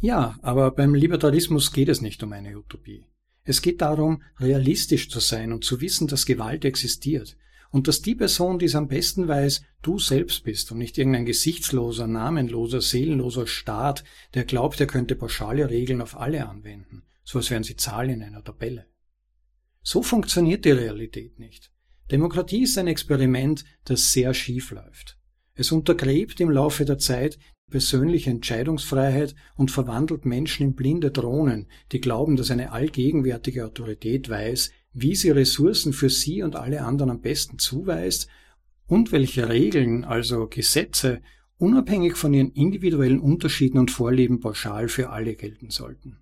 Ja, 0.00 0.38
aber 0.42 0.72
beim 0.72 0.94
Libertarismus 0.94 1.72
geht 1.72 1.88
es 1.88 2.00
nicht 2.00 2.22
um 2.22 2.32
eine 2.32 2.56
Utopie. 2.56 3.06
Es 3.44 3.62
geht 3.62 3.80
darum, 3.80 4.22
realistisch 4.38 5.08
zu 5.08 5.20
sein 5.20 5.52
und 5.52 5.64
zu 5.64 5.80
wissen, 5.80 6.08
dass 6.08 6.26
Gewalt 6.26 6.64
existiert 6.64 7.36
und 7.70 7.88
dass 7.88 8.02
die 8.02 8.14
Person, 8.14 8.58
die 8.58 8.66
es 8.66 8.74
am 8.74 8.88
besten 8.88 9.28
weiß, 9.28 9.62
du 9.82 9.98
selbst 9.98 10.44
bist 10.44 10.72
und 10.72 10.78
nicht 10.78 10.96
irgendein 10.98 11.26
gesichtsloser, 11.26 12.06
namenloser, 12.06 12.80
seelenloser 12.80 13.46
Staat, 13.46 14.04
der 14.34 14.44
glaubt, 14.44 14.80
er 14.80 14.86
könnte 14.86 15.16
pauschale 15.16 15.68
Regeln 15.68 16.00
auf 16.00 16.18
alle 16.18 16.48
anwenden, 16.48 17.02
so 17.24 17.38
als 17.38 17.50
wären 17.50 17.64
sie 17.64 17.76
Zahlen 17.76 18.10
in 18.10 18.22
einer 18.22 18.42
Tabelle. 18.42 18.86
So 19.82 20.02
funktioniert 20.02 20.64
die 20.64 20.70
Realität 20.70 21.38
nicht. 21.38 21.70
Demokratie 22.10 22.62
ist 22.62 22.78
ein 22.78 22.86
Experiment, 22.86 23.64
das 23.84 24.12
sehr 24.12 24.32
schief 24.32 24.70
läuft. 24.70 25.18
Es 25.54 25.72
untergräbt 25.72 26.40
im 26.40 26.50
Laufe 26.50 26.84
der 26.84 26.98
Zeit 26.98 27.38
persönliche 27.68 28.30
Entscheidungsfreiheit 28.30 29.34
und 29.56 29.70
verwandelt 29.70 30.24
Menschen 30.24 30.68
in 30.68 30.74
blinde 30.74 31.10
Drohnen, 31.10 31.66
die 31.92 32.00
glauben, 32.00 32.36
dass 32.36 32.50
eine 32.50 32.72
allgegenwärtige 32.72 33.66
Autorität 33.66 34.28
weiß, 34.28 34.70
wie 35.00 35.14
sie 35.14 35.30
Ressourcen 35.30 35.92
für 35.92 36.10
sie 36.10 36.42
und 36.42 36.56
alle 36.56 36.82
anderen 36.82 37.10
am 37.10 37.20
besten 37.20 37.58
zuweist 37.58 38.28
und 38.86 39.12
welche 39.12 39.48
Regeln, 39.48 40.04
also 40.04 40.46
Gesetze, 40.48 41.20
unabhängig 41.58 42.16
von 42.16 42.32
ihren 42.32 42.52
individuellen 42.52 43.20
Unterschieden 43.20 43.78
und 43.78 43.90
Vorlieben 43.90 44.40
pauschal 44.40 44.88
für 44.88 45.10
alle 45.10 45.34
gelten 45.34 45.70
sollten. 45.70 46.18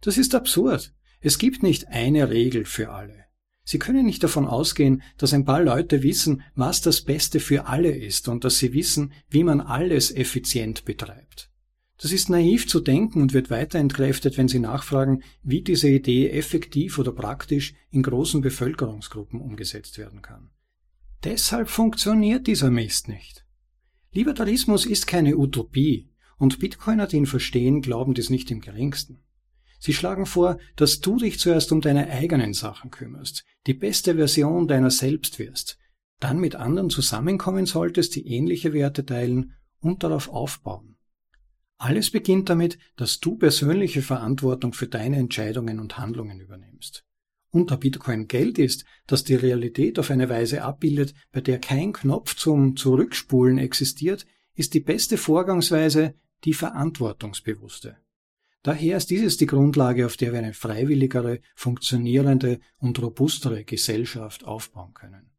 Das 0.00 0.18
ist 0.18 0.34
absurd. 0.34 0.92
Es 1.20 1.38
gibt 1.38 1.62
nicht 1.62 1.88
eine 1.88 2.28
Regel 2.30 2.66
für 2.66 2.90
alle. 2.90 3.24
Sie 3.66 3.78
können 3.78 4.04
nicht 4.04 4.22
davon 4.22 4.46
ausgehen, 4.46 5.02
dass 5.16 5.32
ein 5.32 5.46
paar 5.46 5.62
Leute 5.62 6.02
wissen, 6.02 6.42
was 6.54 6.82
das 6.82 7.00
Beste 7.00 7.40
für 7.40 7.66
alle 7.66 7.90
ist 7.90 8.28
und 8.28 8.44
dass 8.44 8.58
sie 8.58 8.74
wissen, 8.74 9.12
wie 9.30 9.42
man 9.42 9.62
alles 9.62 10.14
effizient 10.14 10.84
betreibt. 10.84 11.50
Das 11.98 12.10
ist 12.10 12.28
naiv 12.28 12.66
zu 12.66 12.80
denken 12.80 13.22
und 13.22 13.32
wird 13.32 13.50
weiter 13.50 13.78
entkräftet, 13.78 14.36
wenn 14.36 14.48
Sie 14.48 14.58
nachfragen, 14.58 15.22
wie 15.42 15.62
diese 15.62 15.88
Idee 15.88 16.30
effektiv 16.30 16.98
oder 16.98 17.12
praktisch 17.12 17.74
in 17.90 18.02
großen 18.02 18.40
Bevölkerungsgruppen 18.40 19.40
umgesetzt 19.40 19.98
werden 19.98 20.20
kann. 20.20 20.50
Deshalb 21.22 21.68
funktioniert 21.70 22.46
dieser 22.46 22.70
Mist 22.70 23.08
nicht. 23.08 23.46
Libertarismus 24.12 24.86
ist 24.86 25.06
keine 25.06 25.36
Utopie 25.36 26.10
und 26.36 26.58
Bitcoiner, 26.58 27.06
die 27.06 27.16
ihn 27.16 27.26
verstehen, 27.26 27.80
glauben 27.80 28.14
dies 28.14 28.28
nicht 28.28 28.50
im 28.50 28.60
geringsten. 28.60 29.22
Sie 29.78 29.92
schlagen 29.92 30.26
vor, 30.26 30.58
dass 30.76 31.00
du 31.00 31.18
dich 31.18 31.38
zuerst 31.38 31.70
um 31.70 31.80
deine 31.80 32.08
eigenen 32.08 32.54
Sachen 32.54 32.90
kümmerst, 32.90 33.44
die 33.66 33.74
beste 33.74 34.16
Version 34.16 34.66
deiner 34.66 34.90
selbst 34.90 35.38
wirst, 35.38 35.78
dann 36.20 36.38
mit 36.38 36.54
anderen 36.54 36.90
zusammenkommen 36.90 37.66
solltest, 37.66 38.14
die 38.16 38.26
ähnliche 38.26 38.72
Werte 38.72 39.04
teilen 39.04 39.54
und 39.80 40.02
darauf 40.02 40.28
aufbauen. 40.28 40.93
Alles 41.84 42.10
beginnt 42.10 42.48
damit, 42.48 42.78
dass 42.96 43.20
du 43.20 43.36
persönliche 43.36 44.00
Verantwortung 44.00 44.72
für 44.72 44.86
deine 44.86 45.18
Entscheidungen 45.18 45.78
und 45.80 45.98
Handlungen 45.98 46.40
übernimmst. 46.40 47.04
Und 47.50 47.70
da 47.70 47.76
Bitcoin 47.76 48.26
Geld 48.26 48.58
ist, 48.58 48.86
das 49.06 49.22
die 49.22 49.34
Realität 49.34 49.98
auf 49.98 50.10
eine 50.10 50.30
Weise 50.30 50.62
abbildet, 50.62 51.12
bei 51.30 51.42
der 51.42 51.58
kein 51.58 51.92
Knopf 51.92 52.36
zum 52.36 52.74
Zurückspulen 52.78 53.58
existiert, 53.58 54.24
ist 54.54 54.72
die 54.72 54.80
beste 54.80 55.18
Vorgangsweise 55.18 56.14
die 56.44 56.54
verantwortungsbewusste. 56.54 57.98
Daher 58.62 58.96
ist 58.96 59.10
dieses 59.10 59.36
die 59.36 59.44
Grundlage, 59.44 60.06
auf 60.06 60.16
der 60.16 60.32
wir 60.32 60.38
eine 60.38 60.54
freiwilligere, 60.54 61.40
funktionierende 61.54 62.60
und 62.78 62.98
robustere 63.02 63.62
Gesellschaft 63.64 64.44
aufbauen 64.44 64.94
können. 64.94 65.32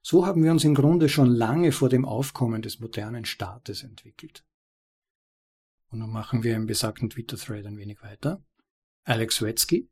So 0.00 0.26
haben 0.26 0.44
wir 0.44 0.52
uns 0.52 0.62
im 0.62 0.76
Grunde 0.76 1.08
schon 1.08 1.32
lange 1.32 1.72
vor 1.72 1.88
dem 1.88 2.04
Aufkommen 2.04 2.62
des 2.62 2.78
modernen 2.78 3.24
Staates 3.24 3.82
entwickelt. 3.82 4.44
Und 5.92 5.98
nun 5.98 6.10
machen 6.10 6.42
wir 6.42 6.56
im 6.56 6.66
besagten 6.66 7.10
Twitter-Thread 7.10 7.66
ein 7.66 7.76
wenig 7.76 8.02
weiter. 8.02 8.42
Alex 9.04 9.42
Wetzky. 9.42 9.90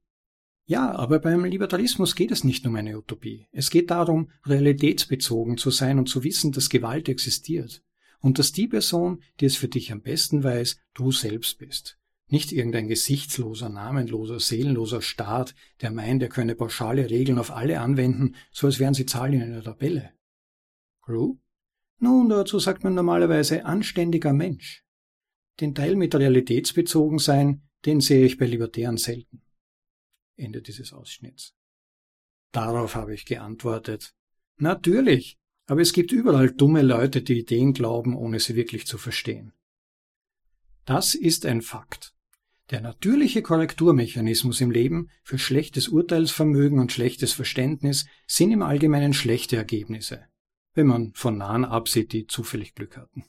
Ja, 0.65 0.93
aber 0.93 1.19
beim 1.19 1.45
Libertarismus 1.45 2.15
geht 2.15 2.31
es 2.31 2.43
nicht 2.43 2.67
um 2.67 2.75
eine 2.77 2.97
Utopie. 2.97 3.47
Es 3.53 3.69
geht 3.69 3.91
darum, 3.91 4.31
realitätsbezogen 4.47 5.59
zu 5.59 5.71
sein 5.71 5.99
und 5.99 6.09
zu 6.09 6.25
wissen, 6.25 6.53
dass 6.53 6.71
Gewalt 6.71 7.09
existiert. 7.11 7.83
Und 8.21 8.39
dass 8.39 8.53
die 8.53 8.67
Person, 8.67 9.23
die 9.41 9.47
es 9.47 9.57
für 9.57 9.69
dich 9.69 9.93
am 9.93 10.01
besten 10.01 10.43
weiß, 10.43 10.79
du 10.95 11.13
selbst 11.13 11.59
bist. 11.59 11.99
Nicht 12.29 12.53
irgendein 12.53 12.89
gesichtsloser, 12.89 13.69
namenloser, 13.69 14.41
seelenloser 14.41 15.03
Staat, 15.03 15.55
der 15.83 15.91
meint, 15.91 16.23
er 16.23 16.29
könne 16.29 16.55
pauschale 16.55 17.11
Regeln 17.11 17.39
auf 17.39 17.51
alle 17.51 17.81
anwenden, 17.81 18.37
so 18.53 18.67
als 18.67 18.79
wären 18.79 18.95
sie 18.95 19.07
Zahlen 19.07 19.35
in 19.35 19.43
einer 19.43 19.65
Tabelle. 19.65 20.13
Crew? 21.03 21.35
Nun, 21.99 22.29
dazu 22.29 22.59
sagt 22.59 22.85
man 22.85 22.95
normalerweise 22.95 23.67
anständiger 23.67 24.33
Mensch. 24.33 24.85
Den 25.61 25.75
Teil 25.75 25.97
mit 25.97 26.15
realitätsbezogen 26.15 27.19
sein, 27.19 27.63
den 27.85 28.01
sehe 28.01 28.25
ich 28.25 28.39
bei 28.39 28.47
Libertären 28.47 28.97
selten. 28.97 29.43
Ende 30.37 30.63
dieses 30.63 30.93
Ausschnitts. 30.93 31.55
Darauf 32.53 32.95
habe 32.95 33.15
ich 33.15 33.27
geantwortet. 33.27 34.15
Natürlich, 34.57 35.39
aber 35.67 35.83
es 35.83 35.93
gibt 35.93 36.13
überall 36.13 36.51
dumme 36.51 36.83
Leute, 36.83 37.23
die 37.23 37.39
Ideen 37.39 37.73
glauben, 37.75 38.17
ohne 38.17 38.41
sie 38.41 38.57
wirklich 38.57 38.87
zu 38.87 38.99
verstehen. 38.99 39.53
Das 40.85 41.15
ist 41.15 41.47
ein 41.47 41.63
Fakt. 41.63 42.15
Der 42.71 42.81
natürliche 42.81 43.43
Korrekturmechanismus 43.43 44.61
im 44.61 44.71
Leben 44.71 45.11
für 45.23 45.39
schlechtes 45.39 45.89
Urteilsvermögen 45.89 46.79
und 46.79 46.93
schlechtes 46.93 47.33
Verständnis 47.33 48.07
sind 48.27 48.53
im 48.53 48.63
Allgemeinen 48.63 49.13
schlechte 49.13 49.57
Ergebnisse, 49.57 50.25
wenn 50.75 50.87
man 50.87 51.13
von 51.15 51.37
nahen 51.37 51.65
absieht, 51.65 52.13
die 52.13 52.27
zufällig 52.27 52.75
Glück 52.75 52.97
hatten. 52.97 53.25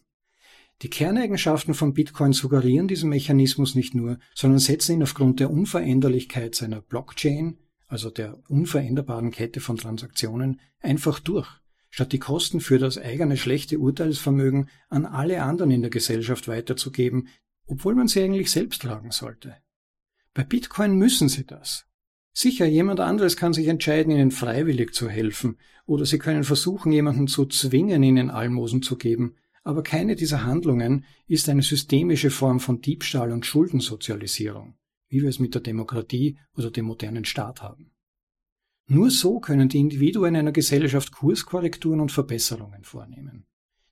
Die 0.81 0.89
Kerneigenschaften 0.89 1.75
von 1.75 1.93
Bitcoin 1.93 2.33
suggerieren 2.33 2.87
diesen 2.87 3.09
Mechanismus 3.09 3.75
nicht 3.75 3.93
nur, 3.93 4.17
sondern 4.33 4.59
setzen 4.59 4.93
ihn 4.93 5.03
aufgrund 5.03 5.39
der 5.39 5.51
Unveränderlichkeit 5.51 6.55
seiner 6.55 6.81
Blockchain, 6.81 7.57
also 7.87 8.09
der 8.09 8.39
unveränderbaren 8.49 9.29
Kette 9.29 9.59
von 9.59 9.77
Transaktionen, 9.77 10.59
einfach 10.79 11.19
durch, 11.19 11.47
statt 11.91 12.13
die 12.13 12.19
Kosten 12.19 12.61
für 12.61 12.79
das 12.79 12.97
eigene 12.97 13.37
schlechte 13.37 13.77
Urteilsvermögen 13.77 14.69
an 14.89 15.05
alle 15.05 15.43
anderen 15.43 15.69
in 15.69 15.81
der 15.81 15.91
Gesellschaft 15.91 16.47
weiterzugeben, 16.47 17.27
obwohl 17.67 17.93
man 17.93 18.07
sie 18.07 18.23
eigentlich 18.23 18.49
selbst 18.49 18.81
tragen 18.81 19.11
sollte. 19.11 19.57
Bei 20.33 20.43
Bitcoin 20.43 20.95
müssen 20.95 21.29
sie 21.29 21.45
das. 21.45 21.85
Sicher, 22.33 22.65
jemand 22.65 23.01
anderes 23.01 23.37
kann 23.37 23.53
sich 23.53 23.67
entscheiden, 23.67 24.13
ihnen 24.13 24.31
freiwillig 24.31 24.93
zu 24.93 25.09
helfen, 25.09 25.57
oder 25.85 26.05
sie 26.05 26.17
können 26.17 26.43
versuchen, 26.43 26.91
jemanden 26.91 27.27
zu 27.27 27.45
zwingen, 27.45 28.01
ihnen 28.01 28.31
Almosen 28.31 28.81
zu 28.81 28.97
geben, 28.97 29.35
aber 29.63 29.83
keine 29.83 30.15
dieser 30.15 30.43
Handlungen 30.43 31.05
ist 31.27 31.49
eine 31.49 31.61
systemische 31.61 32.31
Form 32.31 32.59
von 32.59 32.81
Diebstahl 32.81 33.31
und 33.31 33.45
Schuldensozialisierung, 33.45 34.75
wie 35.09 35.21
wir 35.21 35.29
es 35.29 35.39
mit 35.39 35.53
der 35.53 35.61
Demokratie 35.61 36.37
oder 36.55 36.71
dem 36.71 36.85
modernen 36.85 37.25
Staat 37.25 37.61
haben. 37.61 37.91
Nur 38.87 39.11
so 39.11 39.39
können 39.39 39.69
die 39.69 39.79
Individuen 39.79 40.35
einer 40.35 40.51
Gesellschaft 40.51 41.11
Kurskorrekturen 41.11 42.01
und 42.01 42.11
Verbesserungen 42.11 42.83
vornehmen. 42.83 43.45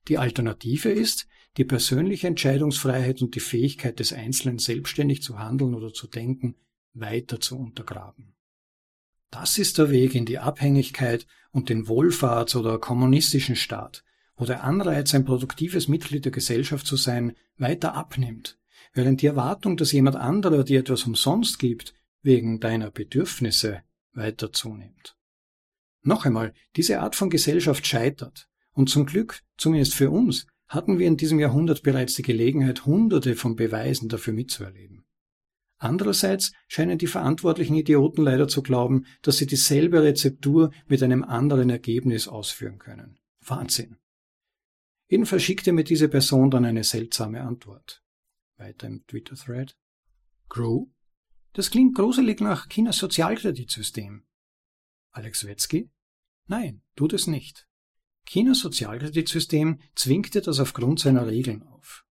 Die 0.08 0.18
Alternative 0.18 0.90
ist, 0.90 1.26
die 1.56 1.64
persönliche 1.64 2.26
Entscheidungsfreiheit 2.26 3.22
und 3.22 3.34
die 3.34 3.40
Fähigkeit 3.40 3.98
des 3.98 4.12
Einzelnen 4.12 4.58
selbstständig 4.58 5.22
zu 5.22 5.38
handeln 5.38 5.74
oder 5.74 5.92
zu 5.92 6.06
denken 6.06 6.56
weiter 6.92 7.40
zu 7.40 7.56
untergraben. 7.56 8.34
Das 9.30 9.58
ist 9.58 9.78
der 9.78 9.90
Weg 9.90 10.14
in 10.14 10.26
die 10.26 10.38
Abhängigkeit 10.38 11.26
und 11.52 11.68
den 11.68 11.86
Wohlfahrts- 11.86 12.56
oder 12.56 12.78
kommunistischen 12.78 13.54
Staat, 13.54 14.04
wo 14.40 14.46
der 14.46 14.64
Anreiz, 14.64 15.14
ein 15.14 15.26
produktives 15.26 15.86
Mitglied 15.86 16.24
der 16.24 16.32
Gesellschaft 16.32 16.86
zu 16.86 16.96
sein, 16.96 17.36
weiter 17.58 17.94
abnimmt, 17.94 18.58
während 18.94 19.20
die 19.20 19.26
Erwartung, 19.26 19.76
dass 19.76 19.92
jemand 19.92 20.16
anderer 20.16 20.64
dir 20.64 20.80
etwas 20.80 21.04
umsonst 21.04 21.58
gibt, 21.58 21.92
wegen 22.22 22.58
deiner 22.58 22.90
Bedürfnisse 22.90 23.82
weiter 24.14 24.50
zunimmt. 24.50 25.18
Noch 26.02 26.24
einmal, 26.24 26.54
diese 26.76 27.00
Art 27.00 27.16
von 27.16 27.28
Gesellschaft 27.28 27.86
scheitert, 27.86 28.48
Und 28.72 28.88
zum 28.88 29.04
Glück, 29.04 29.42
zumindest 29.58 29.94
für 29.94 30.10
uns, 30.10 30.46
hatten 30.68 30.98
wir 30.98 31.06
in 31.06 31.18
diesem 31.18 31.38
Jahrhundert 31.38 31.82
bereits 31.82 32.14
die 32.14 32.22
Gelegenheit, 32.22 32.86
hunderte 32.86 33.34
von 33.36 33.56
Beweisen 33.56 34.08
dafür 34.08 34.32
mitzuerleben. 34.32 35.04
Andererseits 35.76 36.52
scheinen 36.66 36.96
die 36.96 37.08
verantwortlichen 37.08 37.74
Idioten 37.74 38.22
leider 38.22 38.48
zu 38.48 38.62
glauben, 38.62 39.04
dass 39.20 39.36
sie 39.36 39.46
dieselbe 39.46 40.02
Rezeptur 40.02 40.70
mit 40.86 41.02
einem 41.02 41.24
anderen 41.24 41.68
Ergebnis 41.68 42.26
ausführen 42.28 42.78
können. 42.78 43.18
Wahnsinn. 43.40 43.99
Jedenfalls 45.10 45.42
schickte 45.42 45.72
mir 45.72 45.82
diese 45.82 46.08
Person 46.08 46.52
dann 46.52 46.64
eine 46.64 46.84
seltsame 46.84 47.40
Antwort. 47.40 48.00
Weiter 48.58 48.86
im 48.86 49.04
Twitter-Thread. 49.08 49.76
Crew? 50.48 50.86
Das 51.52 51.72
klingt 51.72 51.96
gruselig 51.96 52.40
nach 52.40 52.68
Chinas 52.68 52.98
Sozialkreditsystem. 52.98 54.24
Alex 55.10 55.44
Wetzky? 55.44 55.90
Nein, 56.46 56.82
tut 56.94 57.12
es 57.12 57.26
nicht. 57.26 57.66
Chinas 58.24 58.60
Sozialkreditsystem 58.60 59.80
zwingt 59.96 60.32
dir 60.34 60.42
das 60.42 60.60
aufgrund 60.60 61.00
seiner 61.00 61.26
Regeln 61.26 61.64
auf. 61.64 62.04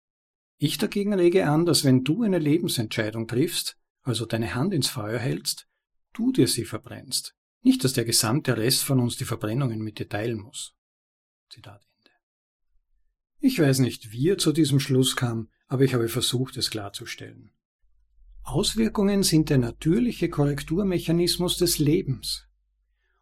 Ich 0.56 0.78
dagegen 0.78 1.12
rege 1.12 1.46
an, 1.46 1.66
dass 1.66 1.84
wenn 1.84 2.02
du 2.02 2.22
eine 2.22 2.38
Lebensentscheidung 2.38 3.28
triffst, 3.28 3.76
also 4.00 4.24
deine 4.24 4.54
Hand 4.54 4.72
ins 4.72 4.88
Feuer 4.88 5.18
hältst, 5.18 5.68
du 6.14 6.32
dir 6.32 6.48
sie 6.48 6.64
verbrennst. 6.64 7.34
Nicht, 7.60 7.84
dass 7.84 7.92
der 7.92 8.06
gesamte 8.06 8.56
Rest 8.56 8.84
von 8.84 9.00
uns 9.00 9.18
die 9.18 9.26
Verbrennungen 9.26 9.82
mit 9.82 9.98
dir 9.98 10.08
teilen 10.08 10.40
muss. 10.40 10.74
Zitat. 11.50 11.86
Ich 13.40 13.58
weiß 13.58 13.80
nicht, 13.80 14.12
wie 14.12 14.30
er 14.30 14.38
zu 14.38 14.52
diesem 14.52 14.80
Schluss 14.80 15.16
kam, 15.16 15.48
aber 15.68 15.84
ich 15.84 15.94
habe 15.94 16.08
versucht, 16.08 16.56
es 16.56 16.70
klarzustellen. 16.70 17.50
Auswirkungen 18.42 19.22
sind 19.22 19.50
der 19.50 19.58
natürliche 19.58 20.28
Korrekturmechanismus 20.28 21.58
des 21.58 21.78
Lebens. 21.78 22.46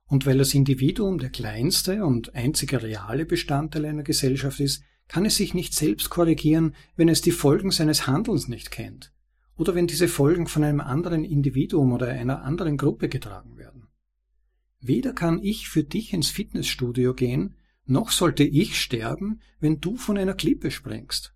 Und 0.07 0.27
weil 0.27 0.39
das 0.39 0.53
Individuum 0.53 1.19
der 1.19 1.31
kleinste 1.31 2.05
und 2.05 2.35
einzige 2.35 2.83
reale 2.83 3.25
Bestandteil 3.25 3.87
einer 3.87 4.03
Gesellschaft 4.03 4.61
ist, 4.61 4.83
kann 5.09 5.25
es 5.25 5.37
sich 5.37 5.55
nicht 5.55 5.75
selbst 5.75 6.11
korrigieren, 6.11 6.75
wenn 6.97 7.09
es 7.09 7.23
die 7.23 7.31
Folgen 7.31 7.71
seines 7.71 8.07
Handelns 8.07 8.49
nicht 8.49 8.71
kennt 8.71 9.15
oder 9.57 9.75
wenn 9.75 9.87
diese 9.87 10.09
Folgen 10.09 10.47
von 10.47 10.65
einem 10.65 10.81
anderen 10.81 11.25
Individuum 11.25 11.93
oder 11.93 12.09
einer 12.09 12.43
anderen 12.43 12.77
Gruppe 12.77 13.09
getragen 13.09 13.57
werden. 13.57 13.89
Weder 14.81 15.13
kann 15.13 15.43
ich 15.43 15.69
für 15.69 15.85
dich 15.85 16.13
ins 16.13 16.29
Fitnessstudio 16.29 17.15
gehen, 17.15 17.57
noch 17.87 18.11
sollte 18.11 18.45
ich 18.45 18.81
sterben, 18.81 19.41
wenn 19.61 19.81
du 19.81 19.97
von 19.97 20.17
einer 20.17 20.35
Klippe 20.35 20.71
springst. 20.71 21.35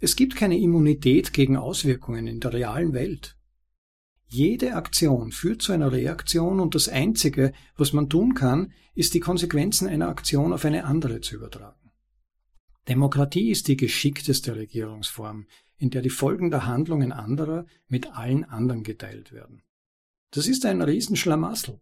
Es 0.00 0.14
gibt 0.14 0.36
keine 0.36 0.58
Immunität 0.58 1.32
gegen 1.32 1.56
Auswirkungen 1.56 2.26
in 2.26 2.40
der 2.40 2.52
realen 2.52 2.92
Welt. 2.92 3.36
Jede 4.26 4.74
Aktion 4.74 5.32
führt 5.32 5.62
zu 5.62 5.72
einer 5.72 5.90
Reaktion 5.90 6.60
und 6.60 6.74
das 6.74 6.88
Einzige, 6.88 7.52
was 7.76 7.92
man 7.92 8.08
tun 8.08 8.34
kann, 8.34 8.72
ist 8.94 9.14
die 9.14 9.20
Konsequenzen 9.20 9.88
einer 9.88 10.08
Aktion 10.08 10.52
auf 10.52 10.64
eine 10.64 10.84
andere 10.84 11.20
zu 11.20 11.34
übertragen. 11.34 11.90
Demokratie 12.88 13.50
ist 13.50 13.68
die 13.68 13.76
geschickteste 13.76 14.54
Regierungsform, 14.54 15.46
in 15.78 15.90
der 15.90 16.02
die 16.02 16.10
Folgen 16.10 16.50
der 16.50 16.66
Handlungen 16.66 17.12
anderer 17.12 17.66
mit 17.86 18.12
allen 18.12 18.44
anderen 18.44 18.82
geteilt 18.82 19.32
werden. 19.32 19.62
Das 20.30 20.46
ist 20.46 20.66
ein 20.66 20.82
Riesenschlamassel. 20.82 21.80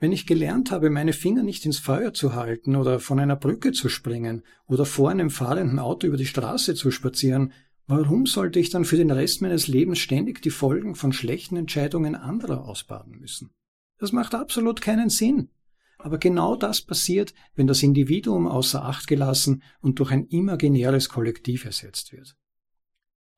Wenn 0.00 0.12
ich 0.12 0.26
gelernt 0.26 0.70
habe, 0.70 0.90
meine 0.90 1.12
Finger 1.12 1.42
nicht 1.42 1.64
ins 1.64 1.78
Feuer 1.78 2.12
zu 2.12 2.34
halten 2.34 2.76
oder 2.76 3.00
von 3.00 3.20
einer 3.20 3.36
Brücke 3.36 3.72
zu 3.72 3.88
springen 3.88 4.42
oder 4.66 4.84
vor 4.84 5.10
einem 5.10 5.30
fahrenden 5.30 5.78
Auto 5.78 6.06
über 6.06 6.16
die 6.16 6.26
Straße 6.26 6.74
zu 6.74 6.90
spazieren, 6.90 7.52
warum 7.86 8.26
sollte 8.26 8.58
ich 8.58 8.70
dann 8.70 8.84
für 8.84 8.96
den 8.96 9.10
Rest 9.10 9.40
meines 9.40 9.68
Lebens 9.68 9.98
ständig 9.98 10.42
die 10.42 10.50
Folgen 10.50 10.94
von 10.94 11.12
schlechten 11.12 11.56
Entscheidungen 11.56 12.16
anderer 12.16 12.64
ausbaden 12.64 13.18
müssen? 13.18 13.50
Das 13.98 14.12
macht 14.12 14.34
absolut 14.34 14.80
keinen 14.80 15.10
Sinn. 15.10 15.50
Aber 15.98 16.18
genau 16.18 16.56
das 16.56 16.82
passiert, 16.82 17.32
wenn 17.54 17.66
das 17.66 17.82
Individuum 17.82 18.46
außer 18.46 18.84
Acht 18.84 19.06
gelassen 19.06 19.62
und 19.80 20.00
durch 20.00 20.10
ein 20.10 20.26
imaginäres 20.26 21.08
Kollektiv 21.08 21.64
ersetzt 21.64 22.12
wird. 22.12 22.36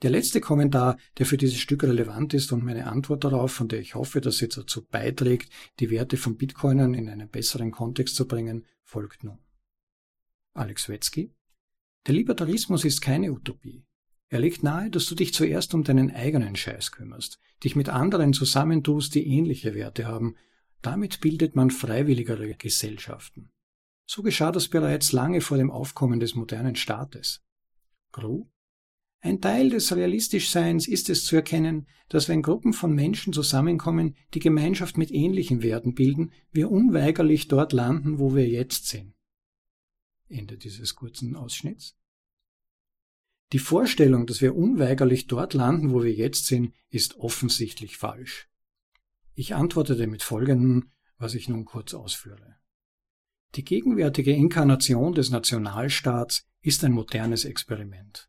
Der 0.03 0.11
letzte 0.11 0.41
Kommentar, 0.41 0.99
der 1.17 1.25
für 1.25 1.39
dieses 1.39 1.59
Stück 1.59 1.83
relevant 1.83 2.35
ist 2.35 2.53
und 2.53 2.63
meine 2.63 2.87
Antwort 2.87 3.25
darauf, 3.25 3.53
von 3.53 3.69
der 3.69 3.81
ich 3.81 3.95
hoffe, 3.95 4.21
dass 4.21 4.39
sie 4.39 4.49
dazu 4.49 4.85
beiträgt, 4.85 5.51
die 5.81 5.91
Werte 5.91 6.19
von 6.19 6.37
Bitcoinern 6.37 6.93
in 6.93 7.09
einen 7.09 7.31
besseren 7.31 7.71
Kontext 7.71 8.15
zu 8.15 8.29
bringen, 8.29 8.67
folgt 8.83 9.25
nun. 9.25 9.39
Alex 10.53 10.89
Wetzky. 10.89 11.33
Der 12.07 12.15
Libertarismus 12.15 12.85
ist 12.85 13.01
keine 13.01 13.33
Utopie. 13.33 13.85
Er 14.29 14.41
legt 14.41 14.63
nahe, 14.63 14.91
dass 14.91 15.07
du 15.07 15.15
dich 15.15 15.33
zuerst 15.33 15.73
um 15.73 15.83
deinen 15.83 16.11
eigenen 16.11 16.57
Scheiß 16.57 16.93
kümmerst, 16.93 17.39
dich 17.65 17.75
mit 17.75 17.89
anderen 17.89 18.33
zusammentust, 18.33 19.15
die 19.15 19.27
ähnliche 19.27 19.75
Werte 19.75 20.07
haben. 20.07 20.37
Damit 20.83 21.21
bildet 21.21 21.57
man 21.57 21.71
freiwilligere 21.71 22.55
Gesellschaften. 22.55 23.51
So 24.05 24.23
geschah 24.23 24.53
das 24.53 24.69
bereits 24.69 25.13
lange 25.13 25.41
vor 25.41 25.57
dem 25.57 25.71
Aufkommen 25.71 26.21
des 26.21 26.35
modernen 26.35 26.77
Staates. 26.77 27.43
Gru? 28.13 28.47
Ein 29.21 29.41
Teil 29.41 29.71
des 29.71 29.95
Realistischseins 29.95 30.87
ist 30.87 31.09
es 31.11 31.25
zu 31.25 31.37
erkennen, 31.37 31.87
dass 32.09 32.29
wenn 32.29 32.43
Gruppen 32.43 32.73
von 32.73 32.95
Menschen 32.95 33.33
zusammenkommen, 33.33 34.15
die 34.35 34.41
Gemeinschaft 34.41 34.99
mit 34.99 35.11
ähnlichen 35.11 35.63
Werten 35.63 35.95
bilden, 35.95 36.33
wir 36.53 36.71
unweigerlich 36.71 37.49
dort 37.49 37.73
landen, 37.73 38.19
wo 38.19 38.35
wir 38.35 38.49
jetzt 38.49 38.87
sind. 38.87 39.15
Ende 40.29 40.57
dieses 40.59 40.95
kurzen 40.95 41.35
Ausschnitts. 41.37 41.97
Die 43.53 43.59
Vorstellung, 43.59 44.27
dass 44.27 44.41
wir 44.41 44.57
unweigerlich 44.57 45.29
dort 45.29 45.55
landen, 45.55 45.93
wo 45.93 46.03
wir 46.03 46.13
jetzt 46.13 46.47
sind, 46.47 46.75
ist 46.91 47.17
offensichtlich 47.17 47.97
falsch. 47.97 48.49
Ich 49.35 49.55
antwortete 49.55 50.07
mit 50.07 50.23
folgendem, 50.23 50.91
was 51.19 51.35
ich 51.35 51.49
nun 51.49 51.65
kurz 51.65 51.95
ausführe. 51.95 52.57
Die 53.55 53.65
gegenwärtige 53.65 54.33
Inkarnation 54.33 55.15
des 55.15 55.31
Nationalstaats 55.31 56.47
ist 56.61 56.83
ein 56.85 56.93
modernes 56.93 57.45
Experiment. 57.45 58.29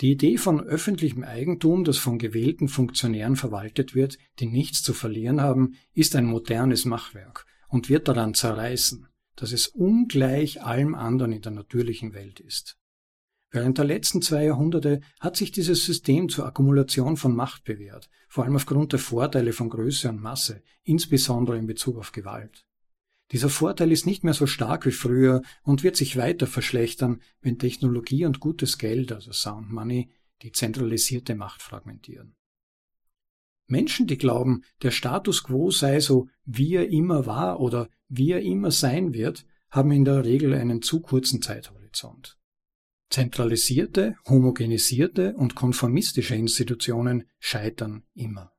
Die 0.00 0.12
Idee 0.12 0.38
von 0.38 0.60
öffentlichem 0.60 1.24
Eigentum, 1.24 1.82
das 1.82 1.98
von 1.98 2.18
gewählten 2.18 2.68
Funktionären 2.68 3.34
verwaltet 3.34 3.96
wird, 3.96 4.16
die 4.38 4.46
nichts 4.46 4.82
zu 4.82 4.94
verlieren 4.94 5.40
haben, 5.40 5.74
ist 5.92 6.14
ein 6.14 6.24
modernes 6.24 6.84
Machwerk 6.84 7.46
und 7.68 7.88
wird 7.88 8.06
daran 8.06 8.34
zerreißen, 8.34 9.08
dass 9.34 9.50
es 9.50 9.66
ungleich 9.66 10.62
allem 10.62 10.94
anderen 10.94 11.32
in 11.32 11.42
der 11.42 11.50
natürlichen 11.50 12.12
Welt 12.12 12.38
ist. 12.38 12.78
Während 13.50 13.78
der 13.78 13.86
letzten 13.86 14.22
zwei 14.22 14.44
Jahrhunderte 14.44 15.00
hat 15.18 15.36
sich 15.36 15.50
dieses 15.50 15.84
System 15.84 16.28
zur 16.28 16.46
Akkumulation 16.46 17.16
von 17.16 17.34
Macht 17.34 17.64
bewährt, 17.64 18.08
vor 18.28 18.44
allem 18.44 18.56
aufgrund 18.56 18.92
der 18.92 19.00
Vorteile 19.00 19.52
von 19.52 19.68
Größe 19.68 20.10
und 20.10 20.20
Masse, 20.20 20.62
insbesondere 20.84 21.58
in 21.58 21.66
Bezug 21.66 21.96
auf 21.96 22.12
Gewalt. 22.12 22.67
Dieser 23.32 23.50
Vorteil 23.50 23.92
ist 23.92 24.06
nicht 24.06 24.24
mehr 24.24 24.34
so 24.34 24.46
stark 24.46 24.86
wie 24.86 24.90
früher 24.90 25.42
und 25.62 25.82
wird 25.82 25.96
sich 25.96 26.16
weiter 26.16 26.46
verschlechtern, 26.46 27.20
wenn 27.42 27.58
Technologie 27.58 28.24
und 28.24 28.40
gutes 28.40 28.78
Geld, 28.78 29.12
also 29.12 29.32
Sound 29.32 29.70
Money, 29.70 30.10
die 30.42 30.52
zentralisierte 30.52 31.34
Macht 31.34 31.62
fragmentieren. 31.62 32.34
Menschen, 33.66 34.06
die 34.06 34.16
glauben, 34.16 34.62
der 34.82 34.90
Status 34.90 35.44
quo 35.44 35.70
sei 35.70 36.00
so, 36.00 36.28
wie 36.46 36.74
er 36.74 36.88
immer 36.88 37.26
war 37.26 37.60
oder 37.60 37.90
wie 38.08 38.32
er 38.32 38.40
immer 38.40 38.70
sein 38.70 39.12
wird, 39.12 39.44
haben 39.70 39.92
in 39.92 40.06
der 40.06 40.24
Regel 40.24 40.54
einen 40.54 40.80
zu 40.80 41.00
kurzen 41.00 41.42
Zeithorizont. 41.42 42.38
Zentralisierte, 43.10 44.16
homogenisierte 44.26 45.34
und 45.34 45.54
konformistische 45.54 46.34
Institutionen 46.34 47.24
scheitern 47.38 48.04
immer. 48.14 48.52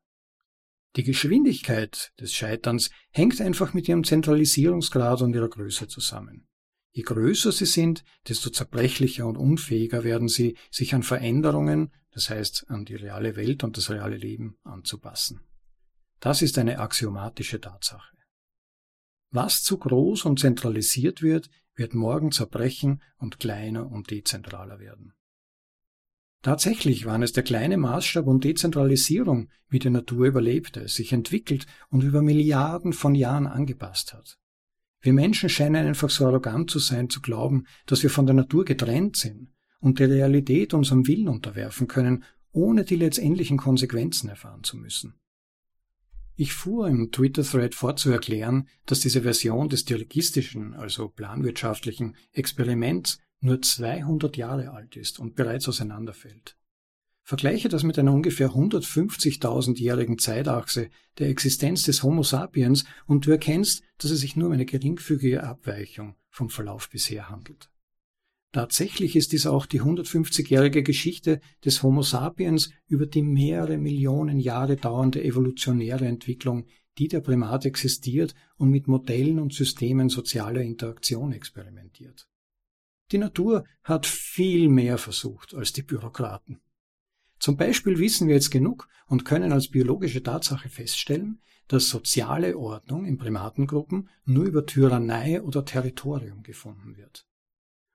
Die 0.96 1.04
Geschwindigkeit 1.04 2.12
des 2.20 2.34
Scheiterns 2.34 2.90
hängt 3.12 3.40
einfach 3.42 3.74
mit 3.74 3.88
ihrem 3.88 4.04
Zentralisierungsgrad 4.04 5.22
und 5.22 5.34
ihrer 5.36 5.50
Größe 5.50 5.88
zusammen. 5.88 6.48
Je 6.92 7.04
größer 7.04 7.52
sie 7.52 7.66
sind, 7.66 8.04
desto 8.28 8.50
zerbrechlicher 8.50 9.28
und 9.28 9.38
unfähiger 9.38 10.04
werden 10.04 10.28
sie, 10.28 10.58
sich 10.72 10.96
an 10.96 11.04
Veränderungen, 11.04 11.94
das 12.12 12.30
heißt 12.30 12.66
an 12.70 12.86
die 12.86 12.96
reale 12.96 13.36
Welt 13.36 13.64
und 13.64 13.78
das 13.78 13.92
reale 13.92 14.18
Leben 14.18 14.58
anzupassen. 14.64 15.42
Das 16.20 16.42
ist 16.42 16.58
eine 16.58 16.80
axiomatische 16.80 17.62
Tatsache. 17.62 18.18
Was 19.30 19.62
zu 19.62 19.78
groß 19.78 20.26
und 20.26 20.40
zentralisiert 20.40 21.22
wird, 21.22 21.50
wird 21.76 21.94
morgen 21.94 22.32
zerbrechen 22.32 23.02
und 23.18 23.40
kleiner 23.40 23.90
und 23.90 24.10
dezentraler 24.10 24.80
werden. 24.80 25.14
Tatsächlich 26.42 27.06
waren 27.06 27.22
es 27.22 27.34
der 27.34 27.44
kleine 27.44 27.78
Maßstab 27.78 28.26
und 28.26 28.46
Dezentralisierung, 28.46 29.50
wie 29.68 29.80
die 29.80 29.90
Natur 29.90 30.28
überlebte, 30.28 30.88
sich 30.88 31.12
entwickelt 31.12 31.66
und 31.90 32.04
über 32.04 32.22
Milliarden 32.22 32.94
von 32.94 33.14
Jahren 33.14 33.46
angepasst 33.46 34.14
hat. 34.14 34.38
Wir 35.02 35.14
Menschen 35.14 35.50
scheinen 35.50 35.88
einfach 35.88 36.10
so 36.10 36.26
arrogant 36.26 36.72
zu 36.72 36.80
sein, 36.80 37.10
zu 37.10 37.22
glauben, 37.22 37.66
dass 37.86 38.04
wir 38.04 38.10
von 38.10 38.26
der 38.26 38.36
Natur 38.36 38.66
getrennt 38.66 39.18
sind 39.18 39.50
und 39.80 40.00
die 40.00 40.06
Realität 40.06 40.74
unserem 40.74 41.08
Willen 41.08 41.28
unterwerfen 41.28 41.88
können, 41.88 42.24
ohne 42.52 42.84
die 42.84 42.96
letztendlichen 42.96 43.58
Konsequenzen 43.58 44.30
erfahren 44.30 44.64
zu 44.64 44.78
müssen. 44.78 45.16
Ich 46.36 46.54
fuhr 46.54 46.88
im 46.88 47.12
Twitter-Thread 47.12 47.76
fort 47.76 48.00
zu 48.00 48.12
erklären, 48.12 48.70
dass 48.86 49.02
diese 49.02 49.24
Version 49.24 49.68
des 49.68 49.84
dirigistischen, 49.84 50.74
also 50.74 51.10
planwirtschaftlichen 51.10 52.16
Experiments 52.32 53.20
nur 53.42 53.62
200 53.62 54.38
Jahre 54.38 54.72
alt 54.72 54.96
ist 54.96 55.20
und 55.20 55.36
bereits 55.36 55.68
auseinanderfällt. 55.68 56.56
Vergleiche 57.24 57.70
das 57.70 57.84
mit 57.84 58.00
einer 58.00 58.14
ungefähr 58.14 58.50
150.000-jährigen 58.50 60.18
Zeitachse 60.18 60.90
der 61.20 61.30
Existenz 61.30 61.84
des 61.84 62.02
Homo 62.02 62.24
sapiens 62.24 62.86
und 63.06 63.28
du 63.28 63.32
erkennst, 63.32 63.84
dass 64.00 64.10
es 64.10 64.22
sich 64.22 64.36
nur 64.36 64.48
um 64.48 64.54
eine 64.54 64.66
geringfügige 64.66 65.44
Abweichung 65.44 66.16
vom 66.30 66.50
Verlauf 66.50 66.90
bisher 66.90 67.30
handelt. 67.30 67.70
Tatsächlich 68.52 69.16
ist 69.16 69.32
dies 69.32 69.46
auch 69.46 69.68
die 69.68 69.82
150-jährige 69.82 70.82
Geschichte 70.82 71.40
des 71.64 71.84
Homo 71.84 72.02
sapiens 72.02 72.72
über 72.88 73.06
die 73.06 73.22
mehrere 73.22 73.78
Millionen 73.78 74.40
Jahre 74.40 74.76
dauernde 74.76 75.24
evolutionäre 75.24 76.08
Entwicklung, 76.08 76.66
die 76.98 77.08
der 77.08 77.22
Primat 77.22 77.66
existiert 77.66 78.34
und 78.58 78.72
mit 78.72 78.88
Modellen 78.88 79.40
und 79.40 79.54
Systemen 79.54 80.10
sozialer 80.10 80.62
Interaktion 80.62 81.32
experimentiert. 81.32 82.29
Die 83.12 83.18
Natur 83.18 83.66
hat 83.84 84.06
viel 84.06 84.70
mehr 84.70 84.98
versucht 84.98 85.54
als 85.54 85.74
die 85.74 85.82
Bürokraten. 85.82 86.62
Zum 87.40 87.58
Beispiel 87.58 87.98
wissen 87.98 88.28
wir 88.28 88.36
jetzt 88.36 88.52
genug 88.52 88.88
und 89.08 89.26
können 89.26 89.52
als 89.52 89.70
biologische 89.70 90.22
Tatsache 90.22 90.70
feststellen, 90.70 91.42
dass 91.68 91.90
soziale 91.90 92.58
Ordnung 92.58 93.06
in 93.06 93.18
Primatengruppen 93.18 94.10
nur 94.26 94.46
über 94.46 94.66
Tyrannei 94.66 95.42
oder 95.42 95.66
Territorium 95.66 96.44
gefunden 96.44 96.98
wird. 96.98 97.26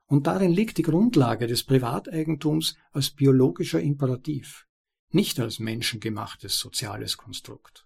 Und 0.07 0.27
darin 0.27 0.53
liegt 0.53 0.79
die 0.79 0.83
Grundlage 0.83 1.47
des 1.47 1.65
Privateigentums 1.65 2.77
als 2.93 3.11
biologischer 3.11 3.81
Imperativ, 3.81 4.67
nicht 5.11 5.41
als 5.41 5.59
menschengemachtes 5.59 6.59
soziales 6.59 7.17
Konstrukt. 7.17 7.84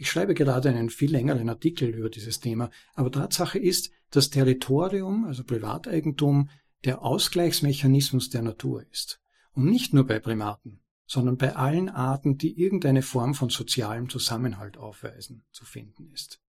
Ich 0.00 0.08
schreibe 0.08 0.34
gerade 0.34 0.68
einen 0.68 0.90
viel 0.90 1.10
längeren 1.10 1.48
Artikel 1.48 1.88
über 1.88 2.08
dieses 2.08 2.38
Thema, 2.38 2.70
aber 2.94 3.10
Tatsache 3.10 3.58
ist, 3.58 3.90
dass 4.10 4.30
Territorium, 4.30 5.24
also 5.24 5.42
Privateigentum, 5.42 6.50
der 6.84 7.02
Ausgleichsmechanismus 7.02 8.30
der 8.30 8.42
Natur 8.42 8.86
ist. 8.92 9.20
Und 9.54 9.64
nicht 9.64 9.92
nur 9.92 10.06
bei 10.06 10.20
Primaten, 10.20 10.84
sondern 11.04 11.36
bei 11.36 11.56
allen 11.56 11.88
Arten, 11.88 12.38
die 12.38 12.60
irgendeine 12.60 13.02
Form 13.02 13.34
von 13.34 13.50
sozialem 13.50 14.08
Zusammenhalt 14.08 14.76
aufweisen, 14.76 15.44
zu 15.50 15.64
finden 15.64 16.06
ist. 16.12 16.40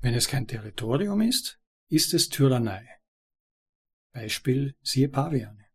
Wenn 0.00 0.14
es 0.14 0.28
kein 0.28 0.46
Territorium 0.46 1.22
ist, 1.22 1.58
ist 1.88 2.14
es 2.14 2.28
Tyrannei. 2.28 2.86
Beispiel 4.12 4.76
siehe 4.82 5.08
Paviane. 5.08 5.65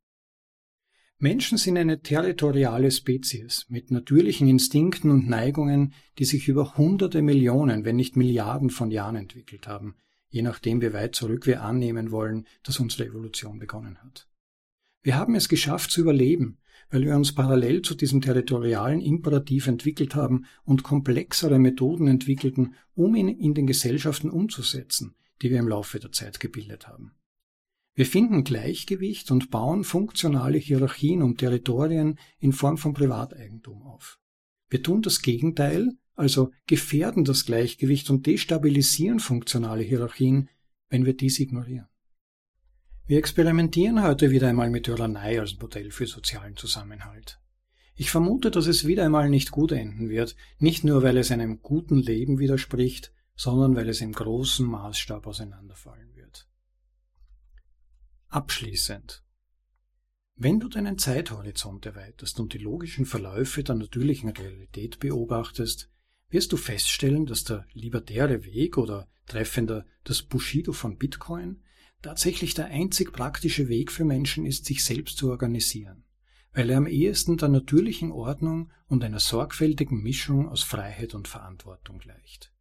Menschen 1.24 1.60
sind 1.60 1.78
eine 1.78 2.02
territoriale 2.02 2.90
Spezies 2.90 3.68
mit 3.70 3.92
natürlichen 3.92 4.48
Instinkten 4.48 5.12
und 5.12 5.30
Neigungen, 5.30 5.94
die 6.18 6.26
sich 6.26 6.48
über 6.48 6.78
hunderte 6.78 7.22
Millionen, 7.22 7.86
wenn 7.86 7.96
nicht 7.96 8.16
Milliarden 8.16 8.72
von 8.72 8.90
Jahren 8.90 9.16
entwickelt 9.16 9.68
haben, 9.68 9.94
je 10.30 10.42
nachdem 10.42 10.82
wie 10.82 10.94
weit 10.94 11.14
zurück 11.14 11.46
wir 11.46 11.62
annehmen 11.62 12.10
wollen, 12.10 12.48
dass 12.64 12.80
unsere 12.80 13.06
Evolution 13.06 13.60
begonnen 13.60 14.00
hat. 14.04 14.28
Wir 15.04 15.16
haben 15.16 15.36
es 15.36 15.48
geschafft 15.48 15.92
zu 15.92 16.02
überleben, 16.02 16.58
weil 16.90 17.04
wir 17.04 17.16
uns 17.16 17.36
parallel 17.36 17.84
zu 17.84 17.94
diesem 17.94 18.22
territorialen 18.22 19.00
Imperativ 19.00 19.68
entwickelt 19.68 20.16
haben 20.16 20.46
und 20.64 20.82
komplexere 20.82 21.60
Methoden 21.60 22.08
entwickelten, 22.08 22.74
um 22.96 23.14
ihn 23.14 23.30
in 23.30 23.54
den 23.54 23.68
Gesellschaften 23.68 24.32
umzusetzen, 24.32 25.14
die 25.44 25.52
wir 25.52 25.60
im 25.60 25.68
Laufe 25.68 26.00
der 26.00 26.12
Zeit 26.12 26.40
gebildet 26.40 26.88
haben. 26.88 27.12
Wir 27.94 28.06
finden 28.06 28.44
Gleichgewicht 28.44 29.32
und 29.32 29.52
bauen 29.52 29.84
funktionale 29.84 30.58
Hierarchien 30.58 31.22
um 31.22 31.36
Territorien 31.36 32.18
in 32.40 32.54
Form 32.54 32.78
von 32.78 32.94
Privateigentum 32.94 33.82
auf. 33.84 34.20
Wir 34.70 34.82
tun 34.82 35.02
das 35.02 35.22
Gegenteil, 35.22 35.92
also 36.16 36.52
gefährden 36.68 37.26
das 37.26 37.46
Gleichgewicht 37.46 38.10
und 38.10 38.26
destabilisieren 38.26 39.20
funktionale 39.20 39.84
Hierarchien, 39.84 40.50
wenn 40.90 41.06
wir 41.06 41.16
dies 41.16 41.40
ignorieren. 41.40 41.88
Wir 43.06 43.18
experimentieren 43.18 44.02
heute 44.04 44.32
wieder 44.32 44.48
einmal 44.48 44.70
mit 44.70 44.86
Tyrannei 44.86 45.40
als 45.40 45.60
Modell 45.60 45.92
für 45.92 46.08
sozialen 46.08 46.56
Zusammenhalt. 46.56 47.42
Ich 47.96 48.10
vermute, 48.10 48.52
dass 48.52 48.68
es 48.68 48.88
wieder 48.88 49.04
einmal 49.04 49.30
nicht 49.30 49.52
gut 49.52 49.74
enden 49.74 50.08
wird, 50.08 50.38
nicht 50.60 50.86
nur 50.86 51.04
weil 51.04 51.18
es 51.18 51.30
einem 51.30 51.62
guten 51.62 51.98
Leben 51.98 52.40
widerspricht, 52.40 53.12
sondern 53.36 53.76
weil 53.76 53.90
es 53.90 54.00
im 54.00 54.14
großen 54.14 54.66
Maßstab 54.66 55.28
auseinanderfallen 55.28 56.11
Abschließend. 58.32 59.26
Wenn 60.38 60.62
du 60.62 60.70
deinen 60.70 60.98
Zeithorizont 60.98 61.86
erweiterst 61.86 62.40
und 62.40 62.54
die 62.54 62.60
logischen 62.60 63.06
Verläufe 63.06 63.62
der 63.62 63.76
natürlichen 63.76 64.30
Realität 64.30 65.00
beobachtest, 65.00 65.90
wirst 66.30 66.54
du 66.54 66.56
feststellen, 66.56 67.26
dass 67.26 67.44
der 67.44 67.68
libertäre 67.74 68.46
Weg 68.46 68.78
oder 68.78 69.10
treffender 69.26 69.86
das 70.06 70.24
Bushido 70.24 70.72
von 70.72 70.98
Bitcoin 70.98 71.62
tatsächlich 72.02 72.54
der 72.54 72.68
einzig 72.68 73.12
praktische 73.12 73.68
Weg 73.68 73.92
für 73.92 74.06
Menschen 74.06 74.46
ist, 74.46 74.64
sich 74.64 74.82
selbst 74.86 75.18
zu 75.18 75.30
organisieren, 75.30 76.06
weil 76.54 76.70
er 76.70 76.78
am 76.78 76.88
ehesten 76.88 77.36
der 77.36 77.50
natürlichen 77.50 78.14
Ordnung 78.14 78.72
und 78.88 79.04
einer 79.04 79.20
sorgfältigen 79.20 80.02
Mischung 80.02 80.48
aus 80.48 80.64
Freiheit 80.64 81.16
und 81.16 81.28
Verantwortung 81.28 82.00
gleicht. 82.00 82.54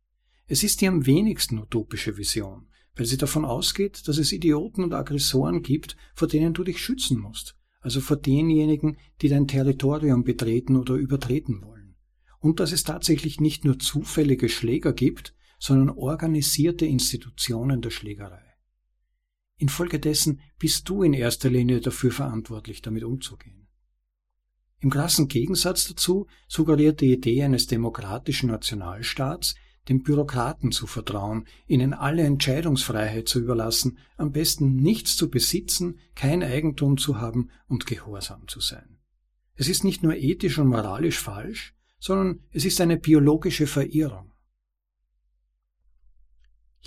Es 0.49 0.65
ist 0.65 0.81
die 0.81 0.89
am 0.89 1.07
wenigsten 1.07 1.61
utopische 1.61 2.17
Vision, 2.17 2.70
weil 2.97 3.07
sie 3.07 3.17
davon 3.17 3.45
ausgeht, 3.45 4.07
dass 4.09 4.19
es 4.19 4.33
Idioten 4.33 4.85
und 4.85 4.95
Aggressoren 4.95 5.63
gibt, 5.63 5.97
vor 6.15 6.29
denen 6.29 6.55
du 6.55 6.65
dich 6.65 6.79
schützen 6.79 7.19
musst, 7.19 7.57
also 7.81 8.01
vor 8.01 8.17
denjenigen, 8.17 8.97
die 9.23 9.29
dein 9.29 9.49
Territorium 9.49 10.25
betreten 10.25 10.77
oder 10.77 10.95
übertreten 10.95 11.63
wollen. 11.63 11.97
Und 12.41 12.61
dass 12.61 12.73
es 12.73 12.85
tatsächlich 12.85 13.41
nicht 13.41 13.65
nur 13.65 13.79
zufällige 13.79 14.49
Schläger 14.49 14.93
gibt, 14.93 15.35
sondern 15.59 15.91
organisierte 15.91 16.87
Institutionen 16.87 17.83
der 17.83 17.91
Schlägerei. 17.91 18.43
Infolgedessen 19.59 20.41
bist 20.59 20.89
du 20.89 21.03
in 21.03 21.13
erster 21.13 21.51
Linie 21.51 21.81
dafür 21.81 22.11
verantwortlich, 22.11 22.81
damit 22.81 23.05
umzugehen. 23.05 23.69
Im 24.79 24.89
krassen 24.89 25.29
Gegensatz 25.29 25.87
dazu 25.87 26.27
suggeriert 26.49 27.03
die 27.03 27.13
Idee 27.13 27.43
eines 27.43 27.67
demokratischen 27.67 28.49
Nationalstaats, 28.49 29.55
den 29.91 30.05
Bürokraten 30.05 30.71
zu 30.71 30.87
vertrauen, 30.87 31.47
ihnen 31.67 31.93
alle 31.93 32.23
Entscheidungsfreiheit 32.23 33.29
zu 33.29 33.41
überlassen, 33.41 33.99
am 34.17 34.31
besten 34.31 34.77
nichts 34.77 35.17
zu 35.17 35.29
besitzen, 35.29 35.99
kein 36.15 36.45
Eigentum 36.45 36.97
zu 36.97 37.21
haben 37.21 37.51
und 37.67 37.87
gehorsam 37.87 38.47
zu 38.47 38.61
sein. 38.61 38.99
Es 39.55 39.69
ist 39.69 39.83
nicht 39.83 40.05
nur 40.05 40.15
ethisch 40.15 40.59
und 40.59 40.69
moralisch 40.69 41.19
falsch, 41.19 41.75
sondern 41.99 42.45
es 42.53 42.65
ist 42.65 42.81
eine 42.81 42.99
biologische 42.99 43.67
Verirrung. 43.67 44.33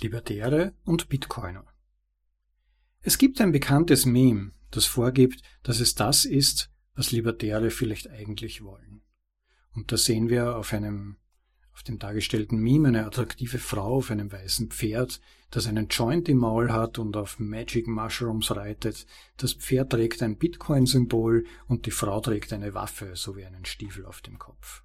Libertäre 0.00 0.72
und 0.84 1.10
Bitcoiner. 1.10 1.66
Es 3.00 3.18
gibt 3.18 3.38
ein 3.42 3.52
bekanntes 3.52 4.06
Meme, 4.06 4.52
das 4.70 4.86
vorgibt, 4.86 5.42
dass 5.62 5.78
es 5.78 5.94
das 5.94 6.24
ist, 6.24 6.70
was 6.94 7.12
Libertäre 7.12 7.70
vielleicht 7.70 8.08
eigentlich 8.08 8.64
wollen. 8.64 9.02
Und 9.74 9.92
da 9.92 9.98
sehen 9.98 10.30
wir 10.30 10.56
auf 10.56 10.72
einem 10.72 11.18
auf 11.74 11.82
dem 11.82 11.98
dargestellten 11.98 12.58
Meme 12.58 12.88
eine 12.88 13.04
attraktive 13.04 13.58
Frau 13.58 13.96
auf 13.96 14.10
einem 14.10 14.30
weißen 14.30 14.70
Pferd, 14.70 15.20
das 15.50 15.66
einen 15.66 15.88
Joint 15.88 16.28
im 16.28 16.38
Maul 16.38 16.72
hat 16.72 16.98
und 16.98 17.16
auf 17.16 17.40
Magic 17.40 17.88
Mushrooms 17.88 18.52
reitet. 18.52 19.06
Das 19.36 19.54
Pferd 19.54 19.90
trägt 19.90 20.22
ein 20.22 20.38
Bitcoin-Symbol 20.38 21.44
und 21.66 21.86
die 21.86 21.90
Frau 21.90 22.20
trägt 22.20 22.52
eine 22.52 22.74
Waffe 22.74 23.16
sowie 23.16 23.44
einen 23.44 23.64
Stiefel 23.64 24.06
auf 24.06 24.20
dem 24.20 24.38
Kopf. 24.38 24.84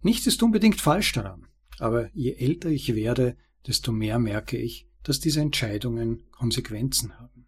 Nichts 0.00 0.26
ist 0.26 0.42
unbedingt 0.42 0.80
falsch 0.80 1.12
daran, 1.12 1.46
aber 1.78 2.10
je 2.14 2.32
älter 2.32 2.68
ich 2.68 2.92
werde, 2.94 3.36
desto 3.66 3.92
mehr 3.92 4.18
merke 4.18 4.56
ich, 4.56 4.88
dass 5.04 5.20
diese 5.20 5.40
Entscheidungen 5.40 6.28
Konsequenzen 6.32 7.18
haben. 7.18 7.46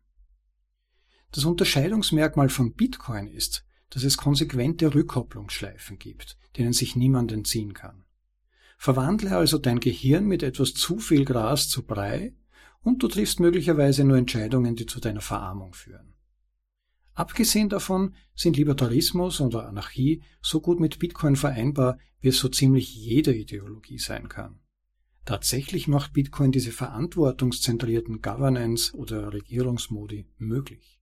Das 1.32 1.44
Unterscheidungsmerkmal 1.44 2.48
von 2.48 2.74
Bitcoin 2.74 3.26
ist, 3.26 3.64
dass 3.94 4.02
es 4.02 4.16
konsequente 4.16 4.92
Rückkopplungsschleifen 4.92 6.00
gibt, 6.00 6.36
denen 6.58 6.72
sich 6.72 6.96
niemand 6.96 7.30
entziehen 7.30 7.74
kann. 7.74 8.04
Verwandle 8.76 9.36
also 9.36 9.56
dein 9.56 9.78
Gehirn 9.78 10.26
mit 10.26 10.42
etwas 10.42 10.74
zu 10.74 10.98
viel 10.98 11.24
Gras 11.24 11.68
zu 11.68 11.86
Brei 11.86 12.34
und 12.82 13.02
du 13.02 13.08
triffst 13.08 13.38
möglicherweise 13.38 14.02
nur 14.04 14.18
Entscheidungen, 14.18 14.74
die 14.74 14.86
zu 14.86 14.98
deiner 14.98 15.20
Verarmung 15.20 15.74
führen. 15.74 16.14
Abgesehen 17.14 17.68
davon 17.68 18.14
sind 18.34 18.56
Libertarismus 18.56 19.40
oder 19.40 19.68
Anarchie 19.68 20.22
so 20.42 20.60
gut 20.60 20.80
mit 20.80 20.98
Bitcoin 20.98 21.36
vereinbar, 21.36 21.98
wie 22.20 22.28
es 22.28 22.38
so 22.38 22.48
ziemlich 22.48 22.92
jede 22.92 23.32
Ideologie 23.32 23.98
sein 23.98 24.28
kann. 24.28 24.58
Tatsächlich 25.24 25.86
macht 25.86 26.12
Bitcoin 26.12 26.50
diese 26.50 26.72
verantwortungszentrierten 26.72 28.20
Governance 28.20 28.94
oder 28.94 29.32
Regierungsmodi 29.32 30.26
möglich. 30.36 30.93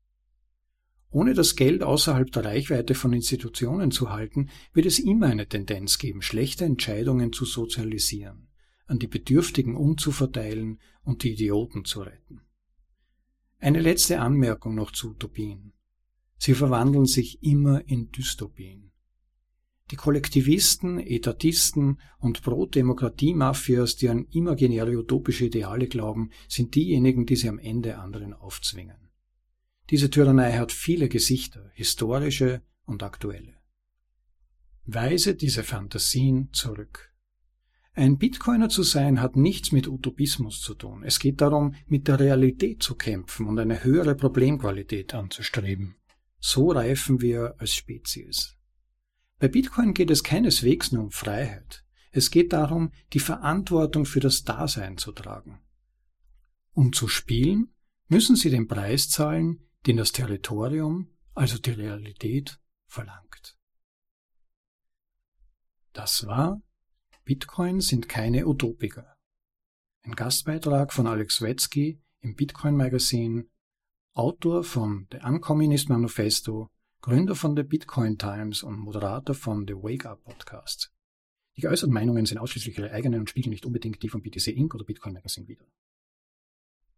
Ohne 1.12 1.34
das 1.34 1.56
Geld 1.56 1.82
außerhalb 1.82 2.32
der 2.32 2.46
Reichweite 2.46 2.94
von 2.94 3.12
Institutionen 3.12 3.90
zu 3.90 4.10
halten, 4.10 4.48
wird 4.72 4.86
es 4.86 4.98
immer 4.98 5.26
eine 5.26 5.46
Tendenz 5.46 5.98
geben, 5.98 6.22
schlechte 6.22 6.64
Entscheidungen 6.64 7.34
zu 7.34 7.44
sozialisieren, 7.44 8.48
an 8.86 8.98
die 8.98 9.08
Bedürftigen 9.08 9.76
umzuverteilen 9.76 10.80
und 11.04 11.22
die 11.22 11.34
Idioten 11.34 11.84
zu 11.84 12.00
retten. 12.00 12.40
Eine 13.58 13.80
letzte 13.80 14.20
Anmerkung 14.20 14.74
noch 14.74 14.90
zu 14.90 15.10
Utopien. 15.10 15.74
Sie 16.38 16.54
verwandeln 16.54 17.06
sich 17.06 17.42
immer 17.42 17.86
in 17.86 18.10
Dystopien. 18.10 18.90
Die 19.90 19.96
Kollektivisten, 19.96 20.98
Etatisten 20.98 22.00
und 22.18 22.40
Pro-Demokratie-Mafias, 22.42 23.96
die 23.96 24.08
an 24.08 24.24
imaginäre 24.30 24.96
utopische 24.96 25.44
Ideale 25.44 25.88
glauben, 25.88 26.30
sind 26.48 26.74
diejenigen, 26.74 27.26
die 27.26 27.36
sie 27.36 27.50
am 27.50 27.58
Ende 27.58 27.98
anderen 27.98 28.32
aufzwingen. 28.32 29.11
Diese 29.92 30.08
Tyrannei 30.08 30.52
hat 30.52 30.72
viele 30.72 31.10
Gesichter, 31.10 31.70
historische 31.74 32.62
und 32.86 33.02
aktuelle. 33.02 33.58
Weise 34.86 35.34
diese 35.34 35.64
Fantasien 35.64 36.48
zurück. 36.54 37.12
Ein 37.92 38.16
Bitcoiner 38.16 38.70
zu 38.70 38.84
sein 38.84 39.20
hat 39.20 39.36
nichts 39.36 39.70
mit 39.70 39.86
Utopismus 39.86 40.62
zu 40.62 40.72
tun. 40.72 41.02
Es 41.04 41.18
geht 41.18 41.42
darum, 41.42 41.74
mit 41.88 42.08
der 42.08 42.18
Realität 42.18 42.82
zu 42.82 42.94
kämpfen 42.94 43.46
und 43.46 43.58
eine 43.58 43.84
höhere 43.84 44.14
Problemqualität 44.14 45.12
anzustreben. 45.12 45.96
So 46.40 46.70
reifen 46.70 47.20
wir 47.20 47.56
als 47.58 47.74
Spezies. 47.74 48.56
Bei 49.40 49.48
Bitcoin 49.48 49.92
geht 49.92 50.10
es 50.10 50.24
keineswegs 50.24 50.92
nur 50.92 51.02
um 51.02 51.10
Freiheit. 51.10 51.84
Es 52.12 52.30
geht 52.30 52.54
darum, 52.54 52.92
die 53.12 53.20
Verantwortung 53.20 54.06
für 54.06 54.20
das 54.20 54.42
Dasein 54.44 54.96
zu 54.96 55.12
tragen. 55.12 55.60
Um 56.72 56.94
zu 56.94 57.08
spielen, 57.08 57.74
müssen 58.08 58.36
Sie 58.36 58.48
den 58.48 58.68
Preis 58.68 59.10
zahlen, 59.10 59.68
den 59.86 59.96
das 59.96 60.12
Territorium, 60.12 61.08
also 61.34 61.58
die 61.58 61.72
Realität, 61.72 62.60
verlangt. 62.86 63.56
Das 65.92 66.26
war 66.26 66.62
Bitcoin 67.24 67.80
sind 67.80 68.08
keine 68.08 68.46
Utopiker. 68.46 69.16
Ein 70.02 70.16
Gastbeitrag 70.16 70.92
von 70.92 71.06
Alex 71.06 71.40
Wetzky 71.40 72.00
im 72.20 72.34
Bitcoin 72.34 72.76
Magazine, 72.76 73.46
Autor 74.14 74.64
von 74.64 75.06
The 75.12 75.18
Uncommunist 75.24 75.88
Manifesto, 75.88 76.70
Gründer 77.00 77.34
von 77.34 77.56
The 77.56 77.62
Bitcoin 77.62 78.18
Times 78.18 78.62
und 78.62 78.78
Moderator 78.78 79.34
von 79.34 79.66
The 79.66 79.74
Wake 79.74 80.06
Up 80.06 80.22
Podcast. 80.24 80.92
Die 81.56 81.60
geäußerten 81.60 81.92
Meinungen 81.92 82.26
sind 82.26 82.38
ausschließlich 82.38 82.78
ihre 82.78 82.90
eigenen 82.90 83.20
und 83.20 83.30
spiegeln 83.30 83.50
nicht 83.50 83.66
unbedingt 83.66 84.02
die 84.02 84.08
von 84.08 84.22
BTC 84.22 84.48
Inc. 84.48 84.74
oder 84.74 84.84
Bitcoin 84.84 85.14
Magazine 85.14 85.46
wider. 85.48 85.64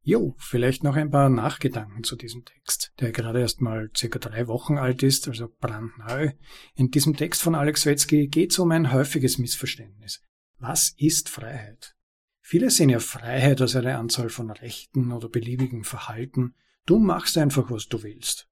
Jo, 0.07 0.35
vielleicht 0.37 0.85
noch 0.85 0.97
ein 0.97 1.11
paar 1.11 1.31
Nachgedanken 1.31 2.05
zu 2.05 2.15
diesem 2.15 2.45
Text, 2.45 2.93
der 3.01 3.11
gerade 3.11 3.41
erst 3.41 3.63
mal 3.63 3.91
circa 3.97 4.19
drei 4.19 4.47
Wochen 4.49 4.77
alt 4.77 5.03
ist, 5.03 5.29
also 5.29 5.49
brandneu. 5.61 6.33
In 6.75 6.91
diesem 6.91 7.17
Text 7.17 7.41
von 7.41 7.55
Alex 7.55 7.87
Wetzky 7.87 8.29
geht 8.29 8.53
es 8.53 8.59
um 8.59 8.71
ein 8.71 8.93
häufiges 8.93 9.39
Missverständnis. 9.39 10.21
Was 10.59 10.95
ist 10.99 11.31
Freiheit? 11.31 11.97
Viele 12.43 12.69
sehen 12.69 12.91
ja 12.91 12.99
Freiheit 12.99 13.63
als 13.63 13.77
eine 13.77 13.97
Anzahl 13.97 14.29
von 14.29 14.51
Rechten 14.51 15.11
oder 15.11 15.31
beliebigem 15.31 15.85
Verhalten. 15.85 16.55
Du 16.85 16.99
machst 16.99 17.39
einfach, 17.39 17.71
was 17.71 17.89
du 17.89 18.03
willst. 18.03 18.47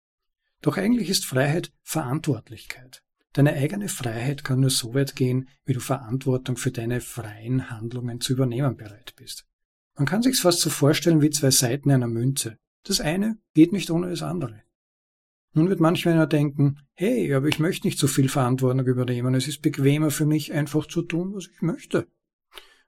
Doch 0.63 0.79
eigentlich 0.79 1.11
ist 1.11 1.27
Freiheit 1.27 1.71
Verantwortlichkeit. 1.83 3.03
Deine 3.35 3.53
eigene 3.53 3.91
Freiheit 3.91 4.43
kann 4.43 4.61
nur 4.61 4.71
so 4.71 4.95
weit 4.95 5.17
gehen, 5.17 5.51
wie 5.67 5.75
du 5.75 5.81
Verantwortung 5.81 6.57
für 6.57 6.71
deine 6.71 7.03
freien 7.03 7.69
Handlungen 7.69 8.23
zu 8.23 8.33
übernehmen 8.33 8.79
bereit 8.79 9.13
bist. 9.17 9.47
Man 9.97 10.07
kann 10.07 10.23
sich's 10.23 10.41
fast 10.41 10.61
so 10.61 10.71
vorstellen 10.71 11.21
wie 11.21 11.31
zwei 11.31 11.51
Seiten 11.51 11.91
einer 11.91 12.09
Münze. 12.09 12.59
Das 12.85 13.01
eine 13.01 13.39
geht 13.55 13.73
nicht 13.73 13.91
ohne 13.91 14.11
das 14.11 14.23
andere. 14.23 14.63
Nun 15.55 15.69
wird 15.69 15.81
manch 15.81 16.09
einer 16.09 16.27
denken, 16.27 16.79
hey, 16.95 17.33
aber 17.35 17.47
ich 17.49 17.59
möchte 17.59 17.87
nicht 17.87 17.99
so 17.99 18.07
viel 18.07 18.29
Verantwortung 18.29 18.87
übernehmen, 18.87 19.35
es 19.35 19.49
ist 19.49 19.61
bequemer 19.61 20.11
für 20.11 20.25
mich, 20.25 20.53
einfach 20.53 20.87
zu 20.87 21.03
tun, 21.03 21.35
was 21.35 21.49
ich 21.49 21.61
möchte. 21.61 22.09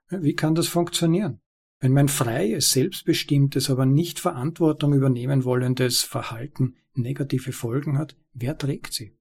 Wie 0.09 0.33
kann 0.33 0.55
das 0.55 0.67
funktionieren? 0.67 1.41
Wenn 1.79 1.93
mein 1.93 2.07
freies, 2.07 2.71
selbstbestimmtes, 2.71 3.69
aber 3.69 3.85
nicht 3.85 4.19
Verantwortung 4.19 4.93
übernehmen 4.93 5.43
wollendes 5.43 6.01
Verhalten 6.01 6.75
negative 6.93 7.51
Folgen 7.51 7.97
hat, 7.97 8.15
wer 8.33 8.57
trägt 8.57 8.93
sie? 8.93 9.15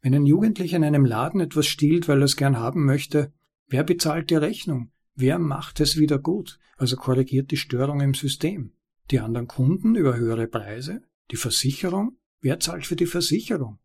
Wenn 0.00 0.14
ein 0.14 0.26
Jugendlicher 0.26 0.76
in 0.76 0.84
einem 0.84 1.04
Laden 1.04 1.40
etwas 1.40 1.66
stiehlt, 1.66 2.08
weil 2.08 2.22
er 2.22 2.24
es 2.24 2.36
gern 2.36 2.58
haben 2.58 2.84
möchte, 2.84 3.32
wer 3.68 3.84
bezahlt 3.84 4.30
die 4.30 4.36
Rechnung? 4.36 4.90
Wer 5.18 5.38
macht 5.38 5.80
es 5.80 5.96
wieder 5.96 6.18
gut, 6.18 6.58
also 6.76 6.96
korrigiert 6.96 7.50
die 7.50 7.56
Störung 7.56 8.02
im 8.02 8.12
System? 8.12 8.72
Die 9.10 9.18
anderen 9.18 9.48
Kunden 9.48 9.94
über 9.94 10.14
höhere 10.14 10.46
Preise? 10.46 11.00
Die 11.30 11.36
Versicherung? 11.36 12.18
Wer 12.42 12.60
zahlt 12.60 12.86
für 12.86 12.96
die 12.96 13.06
Versicherung? 13.06 13.78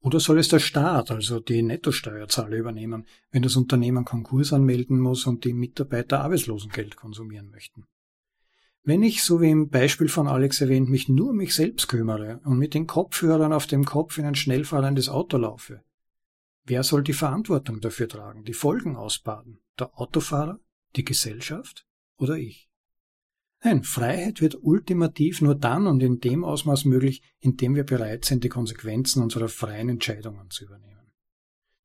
Oder 0.00 0.20
soll 0.20 0.38
es 0.38 0.48
der 0.48 0.60
Staat, 0.60 1.10
also 1.10 1.38
die 1.38 1.62
Nettosteuerzahler, 1.62 2.56
übernehmen, 2.56 3.06
wenn 3.30 3.42
das 3.42 3.56
Unternehmen 3.56 4.06
Konkurs 4.06 4.54
anmelden 4.54 4.98
muss 4.98 5.26
und 5.26 5.44
die 5.44 5.52
Mitarbeiter 5.52 6.20
Arbeitslosengeld 6.20 6.96
konsumieren 6.96 7.50
möchten? 7.50 7.84
Wenn 8.82 9.02
ich, 9.02 9.22
so 9.22 9.42
wie 9.42 9.50
im 9.50 9.68
Beispiel 9.68 10.08
von 10.08 10.28
Alex 10.28 10.62
erwähnt, 10.62 10.88
mich 10.88 11.10
nur 11.10 11.30
um 11.30 11.36
mich 11.36 11.54
selbst 11.54 11.88
kümmere 11.88 12.40
und 12.44 12.58
mit 12.58 12.72
den 12.72 12.86
Kopfhörern 12.86 13.52
auf 13.52 13.66
dem 13.66 13.84
Kopf 13.84 14.16
in 14.16 14.24
ein 14.24 14.34
schnellfahrendes 14.34 15.10
Auto 15.10 15.36
laufe, 15.36 15.82
Wer 16.66 16.82
soll 16.82 17.02
die 17.02 17.12
Verantwortung 17.12 17.82
dafür 17.82 18.08
tragen, 18.08 18.44
die 18.44 18.54
Folgen 18.54 18.96
ausbaden? 18.96 19.58
Der 19.78 19.98
Autofahrer, 19.98 20.60
die 20.96 21.04
Gesellschaft 21.04 21.86
oder 22.16 22.36
ich? 22.36 22.68
Nein, 23.62 23.82
Freiheit 23.82 24.40
wird 24.40 24.58
ultimativ 24.62 25.40
nur 25.40 25.54
dann 25.54 25.86
und 25.86 26.02
in 26.02 26.20
dem 26.20 26.44
Ausmaß 26.44 26.84
möglich, 26.84 27.22
indem 27.40 27.74
wir 27.74 27.84
bereit 27.84 28.24
sind, 28.24 28.44
die 28.44 28.50
Konsequenzen 28.50 29.22
unserer 29.22 29.48
freien 29.48 29.88
Entscheidungen 29.88 30.50
zu 30.50 30.64
übernehmen. 30.64 31.12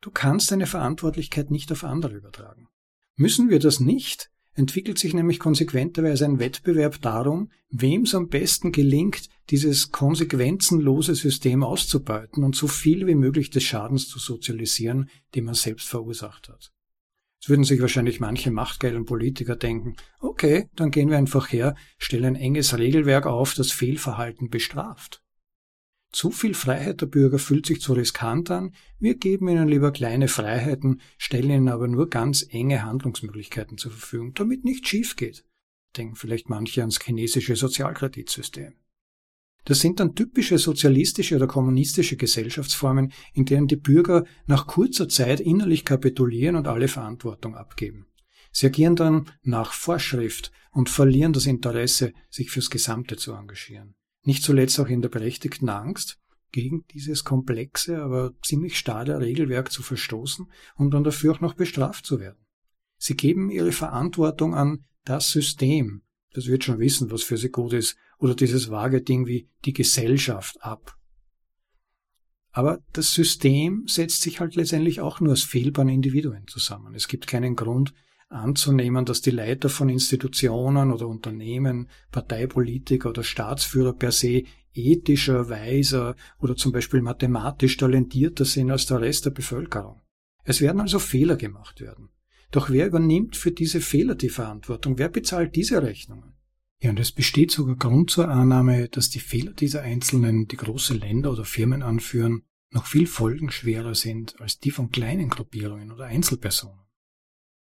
Du 0.02 0.12
kannst 0.12 0.52
deine 0.52 0.68
Verantwortlichkeit 0.68 1.52
nicht 1.52 1.72
auf 1.72 1.84
andere 1.84 2.16
übertragen. 2.16 2.68
Müssen 3.16 3.50
wir 3.50 3.60
das 3.60 3.80
nicht, 3.80 4.30
entwickelt 4.54 5.00
sich 5.00 5.14
nämlich 5.14 5.40
konsequenterweise 5.40 6.26
ein 6.26 6.40
Wettbewerb 6.40 7.02
darum, 7.02 7.50
wem 7.70 8.04
es 8.04 8.14
am 8.14 8.28
besten 8.28 8.72
gelingt, 8.72 9.30
dieses 9.50 9.92
konsequenzenlose 9.92 11.16
System 11.16 11.64
auszubeuten 11.64 12.44
und 12.44 12.56
so 12.56 12.68
viel 12.68 13.08
wie 13.08 13.16
möglich 13.16 13.50
des 13.50 13.64
Schadens 13.64 14.10
zu 14.10 14.20
sozialisieren, 14.20 15.10
den 15.34 15.46
man 15.46 15.54
selbst 15.54 15.88
verursacht 15.88 16.50
hat. 16.50 16.72
Jetzt 17.40 17.50
würden 17.50 17.64
sich 17.64 17.82
wahrscheinlich 17.82 18.20
manche 18.20 18.52
machtgeilen 18.52 19.06
Politiker 19.06 19.56
denken, 19.56 19.96
okay, 20.20 20.68
dann 20.76 20.92
gehen 20.92 21.10
wir 21.10 21.18
einfach 21.18 21.54
her, 21.54 21.76
stellen 21.98 22.26
ein 22.26 22.36
enges 22.36 22.78
Regelwerk 22.78 23.26
auf, 23.26 23.54
das 23.54 23.72
Fehlverhalten 23.72 24.50
bestraft. 24.50 25.24
Zu 26.12 26.32
viel 26.32 26.54
Freiheit 26.54 27.00
der 27.00 27.06
Bürger 27.06 27.40
fühlt 27.40 27.66
sich 27.66 27.80
zu 27.80 27.94
riskant 27.94 28.52
an, 28.52 28.74
wir 29.00 29.16
geben 29.16 29.48
ihnen 29.48 29.70
lieber 29.70 29.92
kleine 29.92 30.28
Freiheiten, 30.28 31.00
stellen 31.18 31.50
ihnen 31.52 31.70
aber 31.70 31.88
nur 31.88 32.10
ganz 32.10 32.46
enge 32.50 32.84
Handlungsmöglichkeiten 32.84 33.78
zur 33.78 33.92
Verfügung, 33.92 34.34
damit 34.34 34.66
nicht 34.66 34.86
schief 34.86 35.16
geht. 35.16 35.46
Denken 35.96 36.16
vielleicht 36.16 36.50
manche 36.50 36.82
ans 36.82 37.00
chinesische 37.00 37.56
Sozialkreditsystem. 37.56 38.74
Das 39.70 39.80
sind 39.80 40.00
dann 40.00 40.16
typische 40.16 40.58
sozialistische 40.58 41.38
oder 41.38 41.48
kommunistische 41.48 42.18
Gesellschaftsformen, 42.18 43.14
in 43.34 43.46
denen 43.46 43.68
die 43.68 43.78
Bürger 43.78 44.26
nach 44.48 44.68
kurzer 44.68 45.08
Zeit 45.08 45.40
innerlich 45.40 45.86
kapitulieren 45.86 46.58
und 46.58 46.68
alle 46.68 46.90
Verantwortung 46.90 47.56
abgeben. 47.56 48.08
Sie 48.52 48.66
agieren 48.66 48.98
dann 48.98 49.30
nach 49.44 49.72
Vorschrift 49.72 50.52
und 50.72 50.90
verlieren 50.90 51.34
das 51.34 51.46
Interesse, 51.46 52.14
sich 52.30 52.52
fürs 52.52 52.70
Gesamte 52.70 53.16
zu 53.16 53.34
engagieren 53.34 53.96
nicht 54.24 54.44
zuletzt 54.44 54.80
auch 54.80 54.88
in 54.88 55.02
der 55.02 55.10
berechtigten 55.10 55.70
Angst, 55.70 56.20
gegen 56.52 56.86
dieses 56.94 57.24
komplexe, 57.24 58.02
aber 58.02 58.34
ziemlich 58.42 58.78
starre 58.78 59.20
Regelwerk 59.20 59.72
zu 59.72 59.84
verstoßen 59.84 60.52
und 60.76 60.94
dann 60.94 61.04
dafür 61.04 61.34
auch 61.34 61.42
noch 61.42 61.54
bestraft 61.54 62.06
zu 62.06 62.20
werden. 62.20 62.44
Sie 62.98 63.16
geben 63.16 63.52
ihre 63.52 63.72
Verantwortung 63.72 64.56
an 64.56 64.86
das 65.06 65.30
System, 65.30 66.02
das 66.34 66.48
wird 66.48 66.64
schon 66.64 66.80
wissen, 66.80 67.12
was 67.12 67.24
für 67.24 67.38
sie 67.38 67.50
gut 67.50 67.74
ist, 67.74 67.98
oder 68.20 68.36
dieses 68.36 68.70
vage 68.70 69.02
Ding 69.02 69.26
wie 69.26 69.50
die 69.66 69.74
Gesellschaft 69.74 70.62
ab. 70.62 70.96
Aber 72.52 72.80
das 72.94 73.14
System 73.14 73.86
setzt 73.88 74.22
sich 74.22 74.40
halt 74.40 74.56
letztendlich 74.56 75.02
auch 75.02 75.20
nur 75.20 75.34
aus 75.34 75.44
fehlbaren 75.44 75.90
Individuen 75.90 76.48
zusammen. 76.48 76.94
Es 76.96 77.08
gibt 77.08 77.28
keinen 77.28 77.56
Grund, 77.56 77.94
anzunehmen, 78.30 79.06
dass 79.06 79.22
die 79.22 79.32
Leiter 79.32 79.70
von 79.70 79.90
Institutionen 79.90 80.92
oder 80.92 81.08
Unternehmen, 81.08 81.90
Parteipolitiker 82.12 83.10
oder 83.10 83.24
Staatsführer 83.24 83.94
per 83.94 84.12
se 84.12 84.44
ethischer, 84.74 85.50
weiser 85.50 86.16
oder 86.38 86.56
zum 86.56 86.72
Beispiel 86.72 87.02
mathematisch 87.02 87.78
talentierter 87.78 88.46
sind 88.46 88.72
als 88.72 88.86
der 88.86 89.02
Rest 89.02 89.26
der 89.26 89.32
Bevölkerung. 89.32 90.02
Es 90.44 90.62
werden 90.62 90.80
also 90.80 91.00
Fehler 91.00 91.36
gemacht 91.36 91.82
werden. 91.82 92.10
Doch 92.52 92.70
wer 92.70 92.88
übernimmt 92.88 93.36
für 93.36 93.52
diese 93.52 93.82
Fehler 93.82 94.16
die 94.16 94.30
Verantwortung? 94.30 94.98
Wer 94.98 95.10
bezahlt 95.10 95.56
diese 95.56 95.82
Rechnungen? 95.82 96.34
Ja, 96.82 96.92
und 96.92 97.00
es 97.00 97.12
besteht 97.12 97.52
sogar 97.52 97.76
Grund 97.76 98.10
zur 98.10 98.30
Annahme, 98.30 98.88
dass 98.88 99.10
die 99.10 99.20
Fehler 99.20 99.52
dieser 99.52 99.82
Einzelnen, 99.82 100.48
die 100.48 100.56
große 100.56 100.94
Länder 100.94 101.32
oder 101.32 101.44
Firmen 101.44 101.84
anführen, 101.84 102.44
noch 102.72 102.86
viel 102.86 103.08
folgenschwerer 103.08 103.96
sind 103.96 104.40
als 104.40 104.60
die 104.60 104.72
von 104.72 104.90
kleinen 104.90 105.30
Gruppierungen 105.30 105.92
oder 105.92 106.06
Einzelpersonen. 106.06 106.86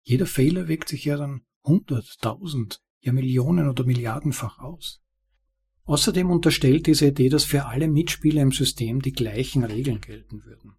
Jeder 0.04 0.26
Fehler 0.26 0.68
wirkt 0.68 0.90
sich 0.90 1.06
ja 1.06 1.18
dann 1.18 1.42
hunderttausend, 1.64 2.82
ja 3.00 3.12
Millionen 3.12 3.70
oder 3.70 3.86
Milliardenfach 3.86 4.60
aus. 4.60 5.02
Außerdem 5.84 6.30
unterstellt 6.30 6.86
diese 6.88 7.08
Idee, 7.08 7.30
dass 7.30 7.46
für 7.46 7.66
alle 7.66 7.88
Mitspieler 7.88 8.42
im 8.42 8.52
System 8.52 9.02
die 9.02 9.14
gleichen 9.14 9.64
Regeln 9.64 10.02
gelten 10.02 10.44
würden 10.44 10.76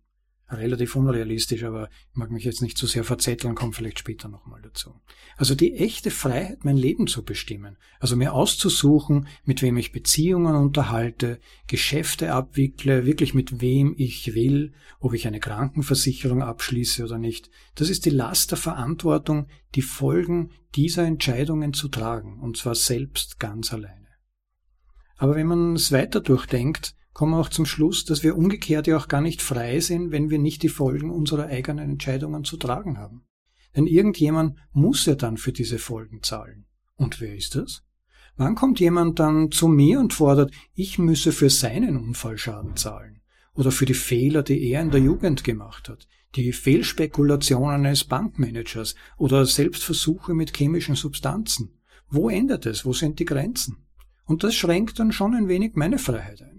relativ 0.51 0.97
unrealistisch, 0.97 1.65
aber 1.65 1.91
ich 2.11 2.17
mag 2.17 2.31
mich 2.31 2.45
jetzt 2.45 2.63
nicht 2.63 2.79
zu 2.79 2.87
so 2.87 2.93
sehr 2.93 3.05
verzetteln, 3.05 3.55
komme 3.55 3.73
vielleicht 3.73 3.99
später 3.99 4.29
nochmal 4.29 4.63
dazu. 4.63 4.95
Also 5.37 5.55
die 5.55 5.75
echte 5.75 6.11
Freiheit, 6.11 6.65
mein 6.65 6.77
Leben 6.77 7.07
zu 7.07 7.25
bestimmen, 7.25 7.77
also 8.01 8.17
mir 8.17 8.33
auszusuchen, 8.33 9.29
mit 9.45 9.61
wem 9.63 9.77
ich 9.77 9.93
Beziehungen 9.93 10.57
unterhalte, 10.57 11.39
Geschäfte 11.67 12.33
abwickle, 12.33 13.05
wirklich 13.05 13.35
mit 13.35 13.61
wem 13.61 13.95
ich 13.97 14.35
will, 14.35 14.73
ob 15.01 15.13
ich 15.13 15.27
eine 15.27 15.41
Krankenversicherung 15.41 16.43
abschließe 16.43 17.05
oder 17.05 17.19
nicht, 17.19 17.51
das 17.75 17.91
ist 17.91 18.07
die 18.07 18.11
Last 18.11 18.51
der 18.51 18.59
Verantwortung, 18.59 19.49
die 19.75 19.83
Folgen 19.83 20.51
dieser 20.75 21.05
Entscheidungen 21.05 21.75
zu 21.75 21.89
tragen, 21.89 22.41
und 22.41 22.57
zwar 22.57 22.75
selbst 22.75 23.39
ganz 23.39 23.73
alleine. 23.73 24.09
Aber 25.17 25.35
wenn 25.35 25.47
man 25.47 25.75
es 25.75 25.93
weiter 25.93 26.21
durchdenkt, 26.21 26.95
kommen 27.13 27.35
auch 27.35 27.49
zum 27.49 27.67
Schluss, 27.67 28.05
dass 28.05 28.23
wir 28.23 28.37
umgekehrt 28.37 28.87
ja 28.87 28.97
auch 28.97 29.09
gar 29.09 29.21
nicht 29.21 29.43
frei 29.43 29.81
sind, 29.81 30.13
wenn 30.13 30.31
wir 30.31 30.39
nicht 30.39 30.63
die 30.63 30.69
Folgen 30.69 31.11
unserer 31.11 31.47
eigenen 31.47 31.91
Entscheidungen 31.91 32.45
zu 32.45 32.57
tragen 32.57 32.99
haben. 32.99 33.25
Denn 33.77 33.87
irgendjemand 33.87 34.57
muss 34.73 35.07
ja 35.07 35.15
dann 35.15 35.37
für 35.37 35.53
diese 35.53 35.79
Folgen 35.79 36.23
zahlen. 36.23 36.67
Und 36.97 37.21
wer 37.21 37.35
ist 37.35 37.55
das? 37.55 37.83
Wann 38.37 38.55
kommt 38.55 38.79
jemand 38.79 39.19
dann 39.19 39.51
zu 39.51 39.67
mir 39.67 39.99
und 39.99 40.15
fordert, 40.15 40.53
ich 40.75 40.99
müsse 40.99 41.33
für 41.33 41.51
seinen 41.51 41.97
Unfallschaden 41.97 42.77
zahlen? 42.77 43.21
Oder 43.55 43.73
für 43.73 43.87
die 43.87 43.95
Fehler, 43.95 44.45
die 44.45 44.71
er 44.71 44.81
in 44.81 44.93
der 44.93 45.01
Jugend 45.01 45.43
gemacht 45.43 45.89
hat? 45.89 46.07
Die 46.37 46.53
Fehlspekulationen 46.53 47.87
eines 47.87 48.05
Bankmanagers 48.05 48.95
oder 49.17 49.45
Selbstversuche 49.45 50.35
mit 50.35 50.57
chemischen 50.57 50.95
Substanzen? 50.95 51.81
Wo 52.09 52.29
endet 52.29 52.67
es? 52.67 52.85
Wo 52.85 52.93
sind 52.93 53.19
die 53.19 53.25
Grenzen? 53.25 53.79
Und 54.25 54.45
das 54.45 54.55
schränkt 54.55 55.01
dann 55.01 55.11
schon 55.11 55.35
ein 55.35 55.49
wenig 55.49 55.75
meine 55.75 55.99
Freiheit 55.99 56.43
ein. 56.43 56.58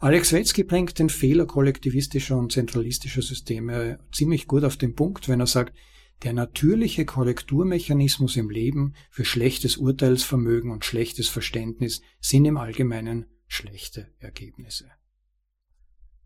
Alex 0.00 0.32
Wetzky 0.32 0.64
bringt 0.64 0.98
den 0.98 1.08
Fehler 1.08 1.46
kollektivistischer 1.46 2.36
und 2.36 2.52
zentralistischer 2.52 3.22
Systeme 3.22 3.98
ziemlich 4.12 4.46
gut 4.46 4.64
auf 4.64 4.76
den 4.76 4.94
Punkt, 4.94 5.28
wenn 5.28 5.40
er 5.40 5.46
sagt, 5.46 5.74
der 6.22 6.32
natürliche 6.32 7.04
Korrekturmechanismus 7.04 8.36
im 8.36 8.50
Leben 8.50 8.94
für 9.10 9.24
schlechtes 9.24 9.76
Urteilsvermögen 9.76 10.70
und 10.70 10.84
schlechtes 10.84 11.28
Verständnis 11.28 12.00
sind 12.20 12.44
im 12.44 12.56
Allgemeinen 12.56 13.26
schlechte 13.46 14.12
Ergebnisse. 14.18 14.90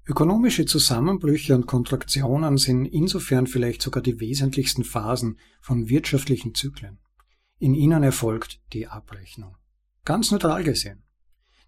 Ökonomische 0.06 0.64
Zusammenbrüche 0.64 1.54
und 1.54 1.66
Kontraktionen 1.66 2.56
sind 2.56 2.86
insofern 2.86 3.46
vielleicht 3.46 3.82
sogar 3.82 4.02
die 4.02 4.20
wesentlichsten 4.20 4.84
Phasen 4.84 5.38
von 5.60 5.88
wirtschaftlichen 5.88 6.54
Zyklen. 6.54 6.98
In 7.58 7.74
ihnen 7.74 8.02
erfolgt 8.02 8.60
die 8.72 8.86
Abrechnung. 8.86 9.56
Ganz 10.04 10.30
neutral 10.30 10.64
gesehen. 10.64 11.02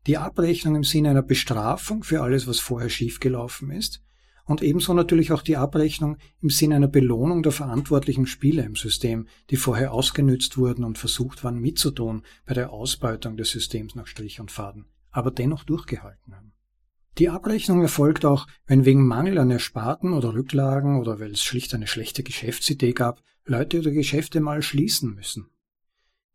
Die 0.06 0.16
Abrechnung 0.16 0.76
im 0.76 0.84
Sinne 0.84 1.10
einer 1.10 1.22
Bestrafung 1.22 2.02
für 2.02 2.22
alles, 2.22 2.46
was 2.46 2.58
vorher 2.58 2.88
schiefgelaufen 2.88 3.70
ist, 3.70 4.02
und 4.50 4.62
ebenso 4.62 4.94
natürlich 4.94 5.30
auch 5.30 5.42
die 5.42 5.56
Abrechnung 5.56 6.16
im 6.42 6.50
Sinne 6.50 6.74
einer 6.74 6.88
Belohnung 6.88 7.44
der 7.44 7.52
verantwortlichen 7.52 8.26
Spieler 8.26 8.64
im 8.64 8.74
System, 8.74 9.28
die 9.50 9.56
vorher 9.56 9.92
ausgenützt 9.92 10.58
wurden 10.58 10.84
und 10.84 10.98
versucht 10.98 11.44
waren 11.44 11.60
mitzutun 11.60 12.22
bei 12.46 12.54
der 12.54 12.72
Ausbeutung 12.72 13.36
des 13.36 13.50
Systems 13.50 13.94
nach 13.94 14.08
Strich 14.08 14.40
und 14.40 14.50
Faden, 14.50 14.86
aber 15.12 15.30
dennoch 15.30 15.62
durchgehalten 15.62 16.34
haben. 16.34 16.52
Die 17.18 17.28
Abrechnung 17.28 17.82
erfolgt 17.82 18.24
auch, 18.24 18.48
wenn 18.66 18.84
wegen 18.84 19.06
Mangel 19.06 19.38
an 19.38 19.50
Ersparten 19.50 20.14
oder 20.14 20.34
Rücklagen 20.34 20.98
oder 20.98 21.20
weil 21.20 21.32
es 21.32 21.44
schlicht 21.44 21.74
eine 21.74 21.86
schlechte 21.86 22.22
Geschäftsidee 22.22 22.92
gab, 22.92 23.22
Leute 23.44 23.78
oder 23.80 23.90
Geschäfte 23.92 24.40
mal 24.40 24.62
schließen 24.62 25.14
müssen. 25.14 25.50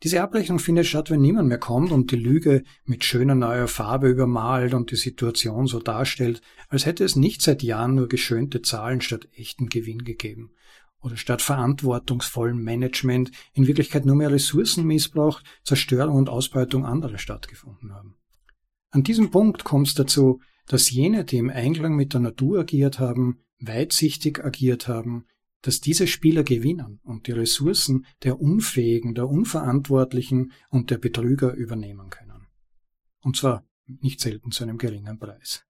Diese 0.05 0.21
Abrechnung 0.21 0.59
findet 0.59 0.85
statt, 0.85 1.09
wenn 1.09 1.21
niemand 1.21 1.49
mehr 1.49 1.57
kommt 1.57 1.91
und 1.91 2.11
die 2.11 2.15
Lüge 2.15 2.63
mit 2.85 3.03
schöner 3.03 3.33
neuer 3.33 3.67
Farbe 3.67 4.07
übermalt 4.07 4.75
und 4.75 4.91
die 4.91 4.97
Situation 4.97 5.65
so 5.65 5.79
darstellt, 5.79 6.43
als 6.69 6.85
hätte 6.85 7.03
es 7.03 7.15
nicht 7.15 7.41
seit 7.41 7.63
Jahren 7.63 7.95
nur 7.95 8.07
geschönte 8.07 8.61
Zahlen 8.61 9.01
statt 9.01 9.27
echten 9.35 9.67
Gewinn 9.67 10.03
gegeben 10.03 10.51
oder 11.01 11.17
statt 11.17 11.41
verantwortungsvollem 11.41 12.63
Management 12.63 13.31
in 13.53 13.65
Wirklichkeit 13.65 14.05
nur 14.05 14.15
mehr 14.15 14.29
Ressourcenmissbrauch, 14.29 15.41
Zerstörung 15.63 16.17
und 16.17 16.29
Ausbeutung 16.29 16.85
anderer 16.85 17.17
stattgefunden 17.17 17.91
haben. 17.91 18.13
An 18.91 19.01
diesem 19.01 19.31
Punkt 19.31 19.63
kommt 19.63 19.87
es 19.87 19.95
dazu, 19.95 20.39
dass 20.67 20.91
jene, 20.91 21.25
die 21.25 21.37
im 21.37 21.49
Einklang 21.49 21.95
mit 21.95 22.13
der 22.13 22.21
Natur 22.21 22.59
agiert 22.59 22.99
haben, 22.99 23.39
weitsichtig 23.59 24.45
agiert 24.45 24.87
haben, 24.87 25.25
dass 25.65 25.81
diese 25.81 26.05
Spieler 26.05 26.43
gewinnen 26.43 26.99
und 27.03 27.25
die 27.25 27.31
Ressourcen 27.31 28.05
der 28.21 28.39
Unfähigen, 28.39 29.15
der 29.15 29.27
Unverantwortlichen 29.27 30.51
und 30.69 30.91
der 30.91 30.99
Betrüger 30.99 31.55
übernehmen 31.55 32.11
können. 32.11 32.45
Und 33.23 33.35
zwar 33.35 33.65
nicht 33.87 34.21
selten 34.21 34.51
zu 34.51 34.63
einem 34.63 34.77
geringen 34.77 35.17
Preis. 35.17 35.65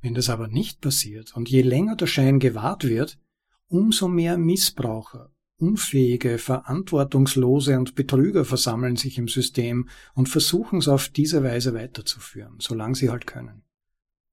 Wenn 0.00 0.14
das 0.14 0.30
aber 0.30 0.46
nicht 0.46 0.80
passiert 0.80 1.34
und 1.34 1.48
je 1.48 1.62
länger 1.62 1.96
der 1.96 2.06
Schein 2.06 2.38
gewahrt 2.38 2.84
wird, 2.84 3.18
umso 3.66 4.06
mehr 4.06 4.38
Missbraucher, 4.38 5.32
Unfähige, 5.58 6.38
Verantwortungslose 6.38 7.76
und 7.78 7.96
Betrüger 7.96 8.44
versammeln 8.44 8.94
sich 8.94 9.18
im 9.18 9.26
System 9.26 9.88
und 10.14 10.28
versuchen 10.28 10.78
es 10.78 10.86
auf 10.86 11.08
diese 11.08 11.42
Weise 11.42 11.74
weiterzuführen, 11.74 12.58
solange 12.60 12.94
sie 12.94 13.10
halt 13.10 13.26
können. 13.26 13.64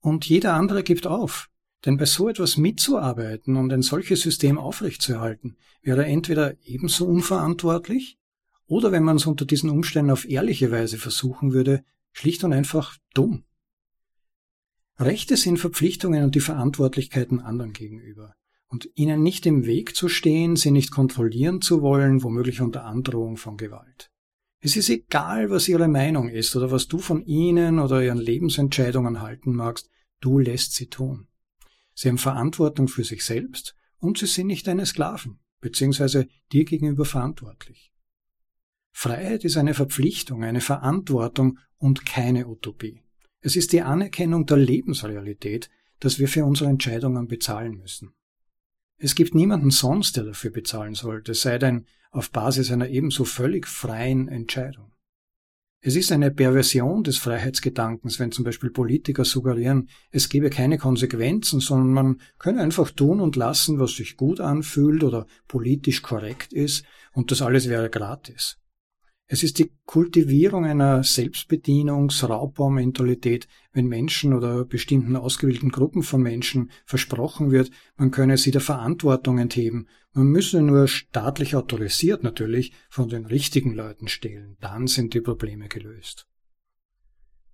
Und 0.02 0.26
jeder 0.26 0.54
andere 0.54 0.84
gibt 0.84 1.08
auf, 1.08 1.50
denn 1.86 1.98
bei 1.98 2.06
so 2.06 2.30
etwas 2.30 2.58
mitzuarbeiten 2.58 3.56
und 3.58 3.74
ein 3.74 3.82
solches 3.82 4.22
System 4.22 4.58
aufrechtzuerhalten, 4.58 5.58
wäre 5.82 6.06
entweder 6.06 6.56
ebenso 6.64 7.06
unverantwortlich 7.06 8.18
oder, 8.66 8.92
wenn 8.92 9.04
man 9.04 9.18
es 9.18 9.26
unter 9.26 9.46
diesen 9.46 9.70
Umständen 9.70 10.12
auf 10.12 10.28
ehrliche 10.28 10.72
Weise 10.72 10.98
versuchen 10.98 11.54
würde, 11.54 11.84
schlicht 12.12 12.44
und 12.44 12.54
einfach 12.54 12.98
dumm. 13.14 13.44
Rechte 14.98 15.38
sind 15.38 15.58
Verpflichtungen 15.58 16.24
und 16.24 16.36
die 16.36 16.40
Verantwortlichkeiten 16.40 17.40
anderen 17.40 17.74
gegenüber. 17.74 18.36
Und 18.68 18.90
ihnen 18.96 19.22
nicht 19.22 19.46
im 19.46 19.66
Weg 19.66 19.96
zu 19.96 20.08
stehen, 20.08 20.56
sie 20.56 20.72
nicht 20.72 20.92
kontrollieren 20.92 21.62
zu 21.62 21.82
wollen, 21.82 22.24
womöglich 22.24 22.62
unter 22.62 22.86
Androhung 22.86 23.38
von 23.38 23.58
Gewalt. 23.58 24.10
Es 24.62 24.78
ist 24.78 24.90
egal, 24.90 25.50
was 25.50 25.68
ihre 25.68 25.88
Meinung 25.88 26.30
ist 26.30 26.56
oder 26.56 26.72
was 26.72 26.88
du 26.88 26.98
von 26.98 27.24
ihnen 27.26 27.80
oder 27.80 28.02
ihren 28.02 28.18
Lebensentscheidungen 28.18 29.22
halten 29.22 29.54
magst, 29.54 29.90
du 30.22 30.40
lässt 30.40 30.74
sie 30.74 30.88
tun. 30.88 31.28
Sie 31.94 32.10
haben 32.10 32.18
Verantwortung 32.18 32.88
für 32.88 33.04
sich 33.04 33.24
selbst 33.24 33.76
und 33.98 34.18
sie 34.18 34.26
sind 34.26 34.48
nicht 34.48 34.68
deine 34.68 34.86
Sklaven, 34.86 35.40
beziehungsweise 35.62 36.28
dir 36.52 36.66
gegenüber 36.66 37.06
verantwortlich. 37.06 37.92
Freiheit 38.92 39.44
ist 39.44 39.58
eine 39.58 39.74
Verpflichtung, 39.74 40.44
eine 40.44 40.62
Verantwortung 40.62 41.60
und 41.78 42.06
keine 42.06 42.48
Utopie. 42.48 43.02
Es 43.42 43.56
ist 43.56 43.74
die 43.74 43.82
Anerkennung 43.82 44.46
der 44.46 44.58
Lebensrealität, 44.58 45.70
dass 46.00 46.20
wir 46.20 46.28
für 46.28 46.46
unsere 46.46 46.70
Entscheidungen 46.70 47.28
bezahlen 47.28 47.78
müssen. 47.78 48.14
Es 48.98 49.16
gibt 49.16 49.36
niemanden 49.36 49.72
sonst, 49.72 50.16
der 50.16 50.24
dafür 50.24 50.52
bezahlen 50.52 50.94
sollte, 50.94 51.34
sei 51.34 51.58
denn 51.58 51.86
auf 52.12 52.32
Basis 52.32 52.72
einer 52.72 52.88
ebenso 52.88 53.26
völlig 53.26 53.68
freien 53.68 54.28
Entscheidung. 54.28 54.93
Es 55.86 55.98
ist 55.98 56.14
eine 56.14 56.32
Perversion 56.32 57.04
des 57.04 57.18
Freiheitsgedankens, 57.18 58.18
wenn 58.18 58.32
zum 58.32 58.46
Beispiel 58.46 58.70
Politiker 58.70 59.26
suggerieren, 59.26 59.90
es 60.12 60.30
gebe 60.30 60.50
keine 60.50 60.78
Konsequenzen, 60.78 61.60
sondern 61.60 61.92
man 61.92 62.22
könne 62.40 62.62
einfach 62.62 62.90
tun 62.90 63.20
und 63.20 63.36
lassen, 63.36 63.80
was 63.80 63.98
sich 63.98 64.16
gut 64.16 64.40
anfühlt 64.40 65.04
oder 65.04 65.28
politisch 65.50 66.02
korrekt 66.02 66.54
ist, 66.54 66.86
und 67.12 67.32
das 67.32 67.42
alles 67.42 67.68
wäre 67.68 67.90
gratis. 67.90 68.63
Es 69.34 69.42
ist 69.42 69.58
die 69.58 69.72
Kultivierung 69.88 70.64
einer 70.64 71.04
Selbstbedienungs-Raubbaumentalität, 71.04 73.48
wenn 73.72 73.88
Menschen 73.88 74.32
oder 74.32 74.64
bestimmten 74.64 75.16
ausgewählten 75.16 75.72
Gruppen 75.72 76.04
von 76.04 76.22
Menschen 76.22 76.70
versprochen 76.86 77.50
wird, 77.50 77.72
man 77.98 78.12
könne 78.12 78.38
sie 78.38 78.52
der 78.52 78.62
Verantwortung 78.62 79.40
entheben. 79.40 79.88
Man 80.14 80.28
müsse 80.28 80.62
nur 80.62 80.88
staatlich 80.88 81.56
autorisiert 81.56 82.22
natürlich 82.22 82.74
von 82.92 83.10
den 83.10 83.26
richtigen 83.26 83.74
Leuten 83.74 84.08
stehlen. 84.08 84.56
Dann 84.62 84.86
sind 84.86 85.16
die 85.16 85.22
Probleme 85.22 85.68
gelöst. 85.68 86.28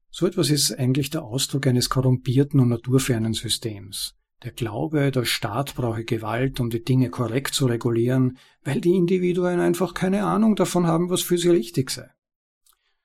So 0.10 0.28
etwas 0.28 0.50
ist 0.50 0.78
eigentlich 0.78 1.12
der 1.12 1.24
Ausdruck 1.24 1.66
eines 1.66 1.90
korrumpierten 1.90 2.60
und 2.60 2.68
naturfernen 2.68 3.32
Systems. 3.32 4.19
Der 4.44 4.52
Glaube, 4.52 5.12
der 5.12 5.26
Staat 5.26 5.76
brauche 5.76 6.06
Gewalt, 6.06 6.62
um 6.62 6.70
die 6.70 6.84
Dinge 6.84 7.10
korrekt 7.10 7.54
zu 7.54 7.66
regulieren, 7.66 8.38
weil 8.64 8.80
die 8.80 8.96
Individuen 8.96 9.60
einfach 9.60 9.94
keine 9.94 10.24
Ahnung 10.24 10.56
davon 10.56 10.88
haben, 10.88 11.10
was 11.10 11.22
für 11.22 11.38
sie 11.38 11.50
richtig 11.50 11.92
sei. 11.92 12.10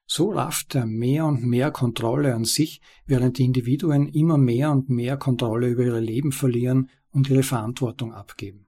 So 0.07 0.31
rafft 0.31 0.75
er 0.77 0.87
mehr 0.87 1.25
und 1.27 1.45
mehr 1.45 1.73
Kontrolle 1.73 2.35
an 2.35 2.45
sich, 2.45 2.81
während 3.07 3.39
die 3.39 3.45
Individuen 3.45 4.07
immer 4.09 4.39
mehr 4.39 4.71
und 4.71 4.91
mehr 4.91 5.17
Kontrolle 5.17 5.69
über 5.69 5.83
ihre 5.83 6.01
Leben 6.01 6.31
verlieren 6.31 6.91
und 7.11 7.29
ihre 7.31 7.43
Verantwortung 7.43 8.13
abgeben. 8.13 8.67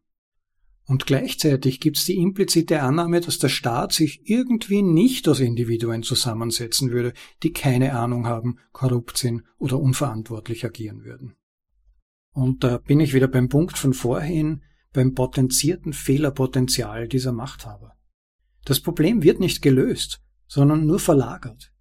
Und 0.89 1.07
gleichzeitig 1.07 1.81
gibt 1.81 1.99
es 1.99 2.05
die 2.05 2.17
implizite 2.17 2.83
Annahme, 2.83 3.21
dass 3.21 3.39
der 3.39 3.49
Staat 3.49 3.93
sich 3.93 4.29
irgendwie 4.29 4.83
nicht 4.83 5.29
aus 5.29 5.41
Individuen 5.41 6.05
zusammensetzen 6.05 6.91
würde, 6.91 7.13
die 7.43 7.53
keine 7.53 7.97
Ahnung 7.97 8.27
haben, 8.27 8.59
korrupt 8.73 9.19
sind 9.19 9.43
oder 9.59 9.79
unverantwortlich 9.79 10.65
agieren 10.65 11.05
würden. 11.05 11.37
Und 12.37 12.65
da 12.65 12.77
bin 12.77 13.01
ich 13.01 13.15
wieder 13.15 13.29
beim 13.29 13.49
Punkt 13.49 13.79
von 13.79 13.95
vorhin, 13.95 14.63
beim 14.93 15.15
potenzierten 15.15 15.95
Fehlerpotenzial 15.95 17.09
dieser 17.09 17.33
Machthaber. 17.33 17.97
Das 18.67 18.81
Problem 18.81 19.23
wird 19.23 19.41
nicht 19.41 19.63
gelöst, 19.63 20.21
sondern 20.47 20.85
nur 20.85 20.99
verlagert. 20.99 21.73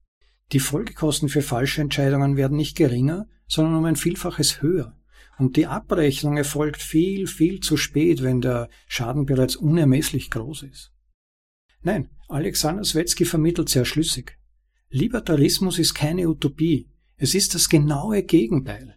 Die 0.54 0.62
Folgekosten 0.62 1.28
für 1.28 1.42
falsche 1.42 1.82
Entscheidungen 1.82 2.38
werden 2.38 2.56
nicht 2.56 2.78
geringer, 2.78 3.28
sondern 3.50 3.76
um 3.76 3.84
ein 3.84 3.98
Vielfaches 3.98 4.62
höher. 4.62 4.98
Und 5.38 5.58
die 5.58 5.68
Abrechnung 5.68 6.38
erfolgt 6.38 6.82
viel, 6.82 7.28
viel 7.28 7.60
zu 7.60 7.76
spät, 7.76 8.24
wenn 8.24 8.40
der 8.40 8.70
Schaden 8.88 9.26
bereits 9.26 9.58
unermesslich 9.58 10.32
groß 10.32 10.64
ist. 10.64 10.94
Nein, 11.82 12.08
Alexander 12.30 12.86
Swetzky 12.86 13.26
vermittelt 13.26 13.68
sehr 13.68 13.84
schlüssig. 13.84 14.40
Libertarismus 14.90 15.80
ist 15.80 15.96
keine 15.96 16.30
Utopie. 16.30 16.88
Es 17.18 17.36
ist 17.36 17.56
das 17.56 17.68
genaue 17.68 18.24
Gegenteil. 18.24 18.95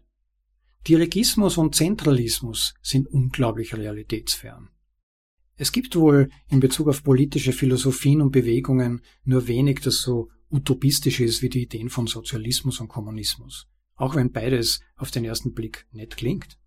Dirigismus 0.89 1.59
und 1.59 1.75
Zentralismus 1.75 2.73
sind 2.81 3.09
unglaublich 3.09 3.77
realitätsfern. 3.77 4.71
Es 5.57 5.71
gibt 5.71 5.95
wohl 5.97 6.31
in 6.49 6.61
Bezug 6.61 6.89
auf 6.89 7.03
politische 7.03 7.53
Philosophien 7.53 8.23
und 8.23 8.31
Bewegungen 8.31 9.03
nur 9.23 9.49
wenig, 9.49 9.81
das 9.81 10.01
so 10.01 10.31
utopistisch 10.51 11.21
ist 11.21 11.43
wie 11.43 11.51
die 11.51 11.65
Ideen 11.65 11.91
von 11.91 12.07
Sozialismus 12.07 12.81
und 12.81 12.89
Kommunismus, 12.89 13.67
auch 13.97 14.15
wenn 14.15 14.33
beides 14.33 14.81
auf 14.97 15.11
den 15.11 15.27
ersten 15.27 15.53
Blick 15.53 15.87
nett 15.93 16.17
klingt. 16.17 16.59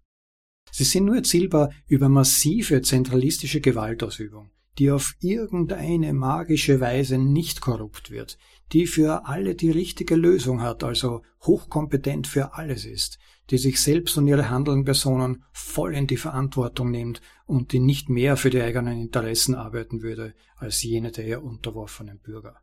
Sie 0.72 0.84
sind 0.84 1.06
nur 1.06 1.16
erzielbar 1.16 1.72
über 1.88 2.08
massive 2.08 2.84
zentralistische 2.84 3.60
Gewaltausübung, 3.60 4.52
die 4.78 4.92
auf 4.92 5.16
irgendeine 5.20 6.14
magische 6.14 6.80
Weise 6.80 7.18
nicht 7.18 7.60
korrupt 7.60 8.12
wird, 8.12 8.38
die 8.72 8.86
für 8.86 9.26
alle 9.26 9.56
die 9.56 9.72
richtige 9.72 10.16
Lösung 10.16 10.62
hat, 10.62 10.84
also 10.84 11.24
hochkompetent 11.42 12.28
für 12.28 12.54
alles 12.54 12.86
ist, 12.86 13.18
die 13.52 13.58
sich 13.58 13.82
selbst 13.82 14.18
und 14.18 14.28
ihre 14.28 14.50
handelnden 14.50 14.86
Personen 14.86 15.44
voll 15.52 15.94
in 15.94 16.08
die 16.08 16.18
Verantwortung 16.18 16.90
nimmt 16.90 17.22
und 17.46 17.74
die 17.74 17.80
nicht 17.80 18.10
mehr 18.10 18.38
für 18.38 18.50
die 18.50 18.62
eigenen 18.62 19.00
Interessen 19.00 19.56
arbeiten 19.56 20.02
würde 20.02 20.34
als 20.56 20.82
jene 20.82 21.12
der 21.12 21.28
ihr 21.28 21.44
unterworfenen 21.44 22.20
Bürger. 22.20 22.62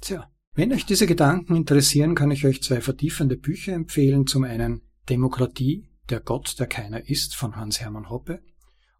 Tja, 0.00 0.30
wenn 0.54 0.72
euch 0.72 0.84
diese 0.84 1.06
Gedanken 1.06 1.54
interessieren, 1.54 2.14
kann 2.14 2.30
ich 2.30 2.44
euch 2.44 2.62
zwei 2.62 2.80
vertiefende 2.80 3.36
Bücher 3.36 3.72
empfehlen. 3.72 4.26
Zum 4.26 4.44
einen 4.44 4.82
Demokratie, 5.08 5.88
der 6.10 6.20
Gott, 6.20 6.58
der 6.58 6.66
keiner 6.66 7.08
ist, 7.08 7.36
von 7.36 7.56
Hans-Hermann 7.56 8.10
Hoppe 8.10 8.42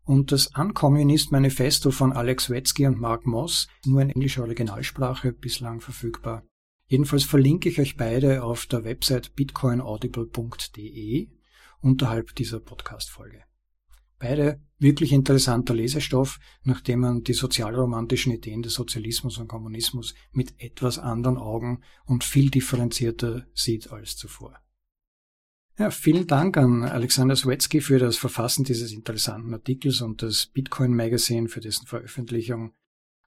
und 0.04 0.32
das 0.32 0.46
Uncommunist 0.56 1.32
Manifesto 1.32 1.90
von 1.90 2.12
Alex 2.12 2.48
Wetzky 2.48 2.86
und 2.86 2.98
Mark 2.98 3.26
Moss, 3.26 3.68
nur 3.84 4.00
in 4.00 4.10
englischer 4.10 4.42
Originalsprache 4.42 5.32
bislang 5.32 5.80
verfügbar. 5.80 6.44
Jedenfalls 6.88 7.24
verlinke 7.24 7.68
ich 7.68 7.78
euch 7.80 7.96
beide 7.96 8.42
auf 8.42 8.64
der 8.66 8.82
Website 8.84 9.36
bitcoinaudible.de 9.36 11.28
unterhalb 11.80 12.34
dieser 12.34 12.60
Podcast-Folge. 12.60 13.44
Beide 14.18 14.60
wirklich 14.78 15.12
interessanter 15.12 15.74
Lesestoff, 15.74 16.40
nachdem 16.64 17.00
man 17.00 17.22
die 17.22 17.34
sozialromantischen 17.34 18.32
Ideen 18.32 18.62
des 18.62 18.72
Sozialismus 18.72 19.38
und 19.38 19.48
Kommunismus 19.48 20.14
mit 20.32 20.54
etwas 20.58 20.98
anderen 20.98 21.36
Augen 21.36 21.82
und 22.06 22.24
viel 22.24 22.50
differenzierter 22.50 23.46
sieht 23.54 23.92
als 23.92 24.16
zuvor. 24.16 24.58
Ja, 25.78 25.90
vielen 25.90 26.26
Dank 26.26 26.56
an 26.56 26.82
Alexander 26.82 27.36
Swetzky 27.36 27.80
für 27.80 28.00
das 28.00 28.16
Verfassen 28.16 28.64
dieses 28.64 28.92
interessanten 28.92 29.54
Artikels 29.54 30.00
und 30.00 30.22
das 30.22 30.46
Bitcoin 30.46 30.96
Magazine 30.96 31.48
für 31.48 31.60
dessen 31.60 31.86
Veröffentlichung. 31.86 32.72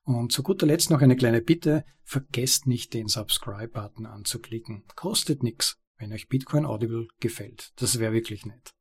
Und 0.04 0.32
zu 0.32 0.44
guter 0.44 0.66
Letzt 0.66 0.90
noch 0.90 1.02
eine 1.02 1.16
kleine 1.16 1.42
Bitte, 1.42 1.86
vergesst 2.04 2.68
nicht 2.68 2.94
den 2.94 3.08
Subscribe-Button 3.08 4.06
anzuklicken. 4.06 4.84
Kostet 4.96 5.44
nix, 5.44 5.78
wenn 5.98 6.12
euch 6.12 6.28
Bitcoin 6.28 6.66
Audible 6.66 7.08
gefällt. 7.20 7.72
Das 7.78 8.00
wäre 8.00 8.14
wirklich 8.14 8.46
nett. 8.46 8.74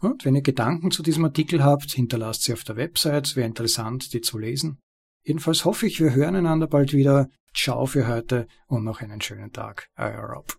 Und 0.00 0.24
wenn 0.24 0.34
ihr 0.34 0.42
Gedanken 0.42 0.90
zu 0.90 1.02
diesem 1.02 1.24
Artikel 1.24 1.62
habt, 1.62 1.90
hinterlasst 1.90 2.42
sie 2.42 2.52
auf 2.52 2.64
der 2.64 2.76
Website, 2.76 3.36
wäre 3.36 3.46
interessant, 3.46 4.12
die 4.12 4.20
zu 4.20 4.38
lesen. 4.38 4.78
Jedenfalls 5.22 5.64
hoffe 5.64 5.86
ich, 5.86 6.00
wir 6.00 6.14
hören 6.14 6.36
einander 6.36 6.66
bald 6.66 6.92
wieder. 6.92 7.28
Ciao 7.54 7.86
für 7.86 8.06
heute 8.08 8.46
und 8.66 8.84
noch 8.84 9.00
einen 9.00 9.20
schönen 9.20 9.52
Tag. 9.52 9.88
Euer 9.96 10.22
Rob. 10.22 10.58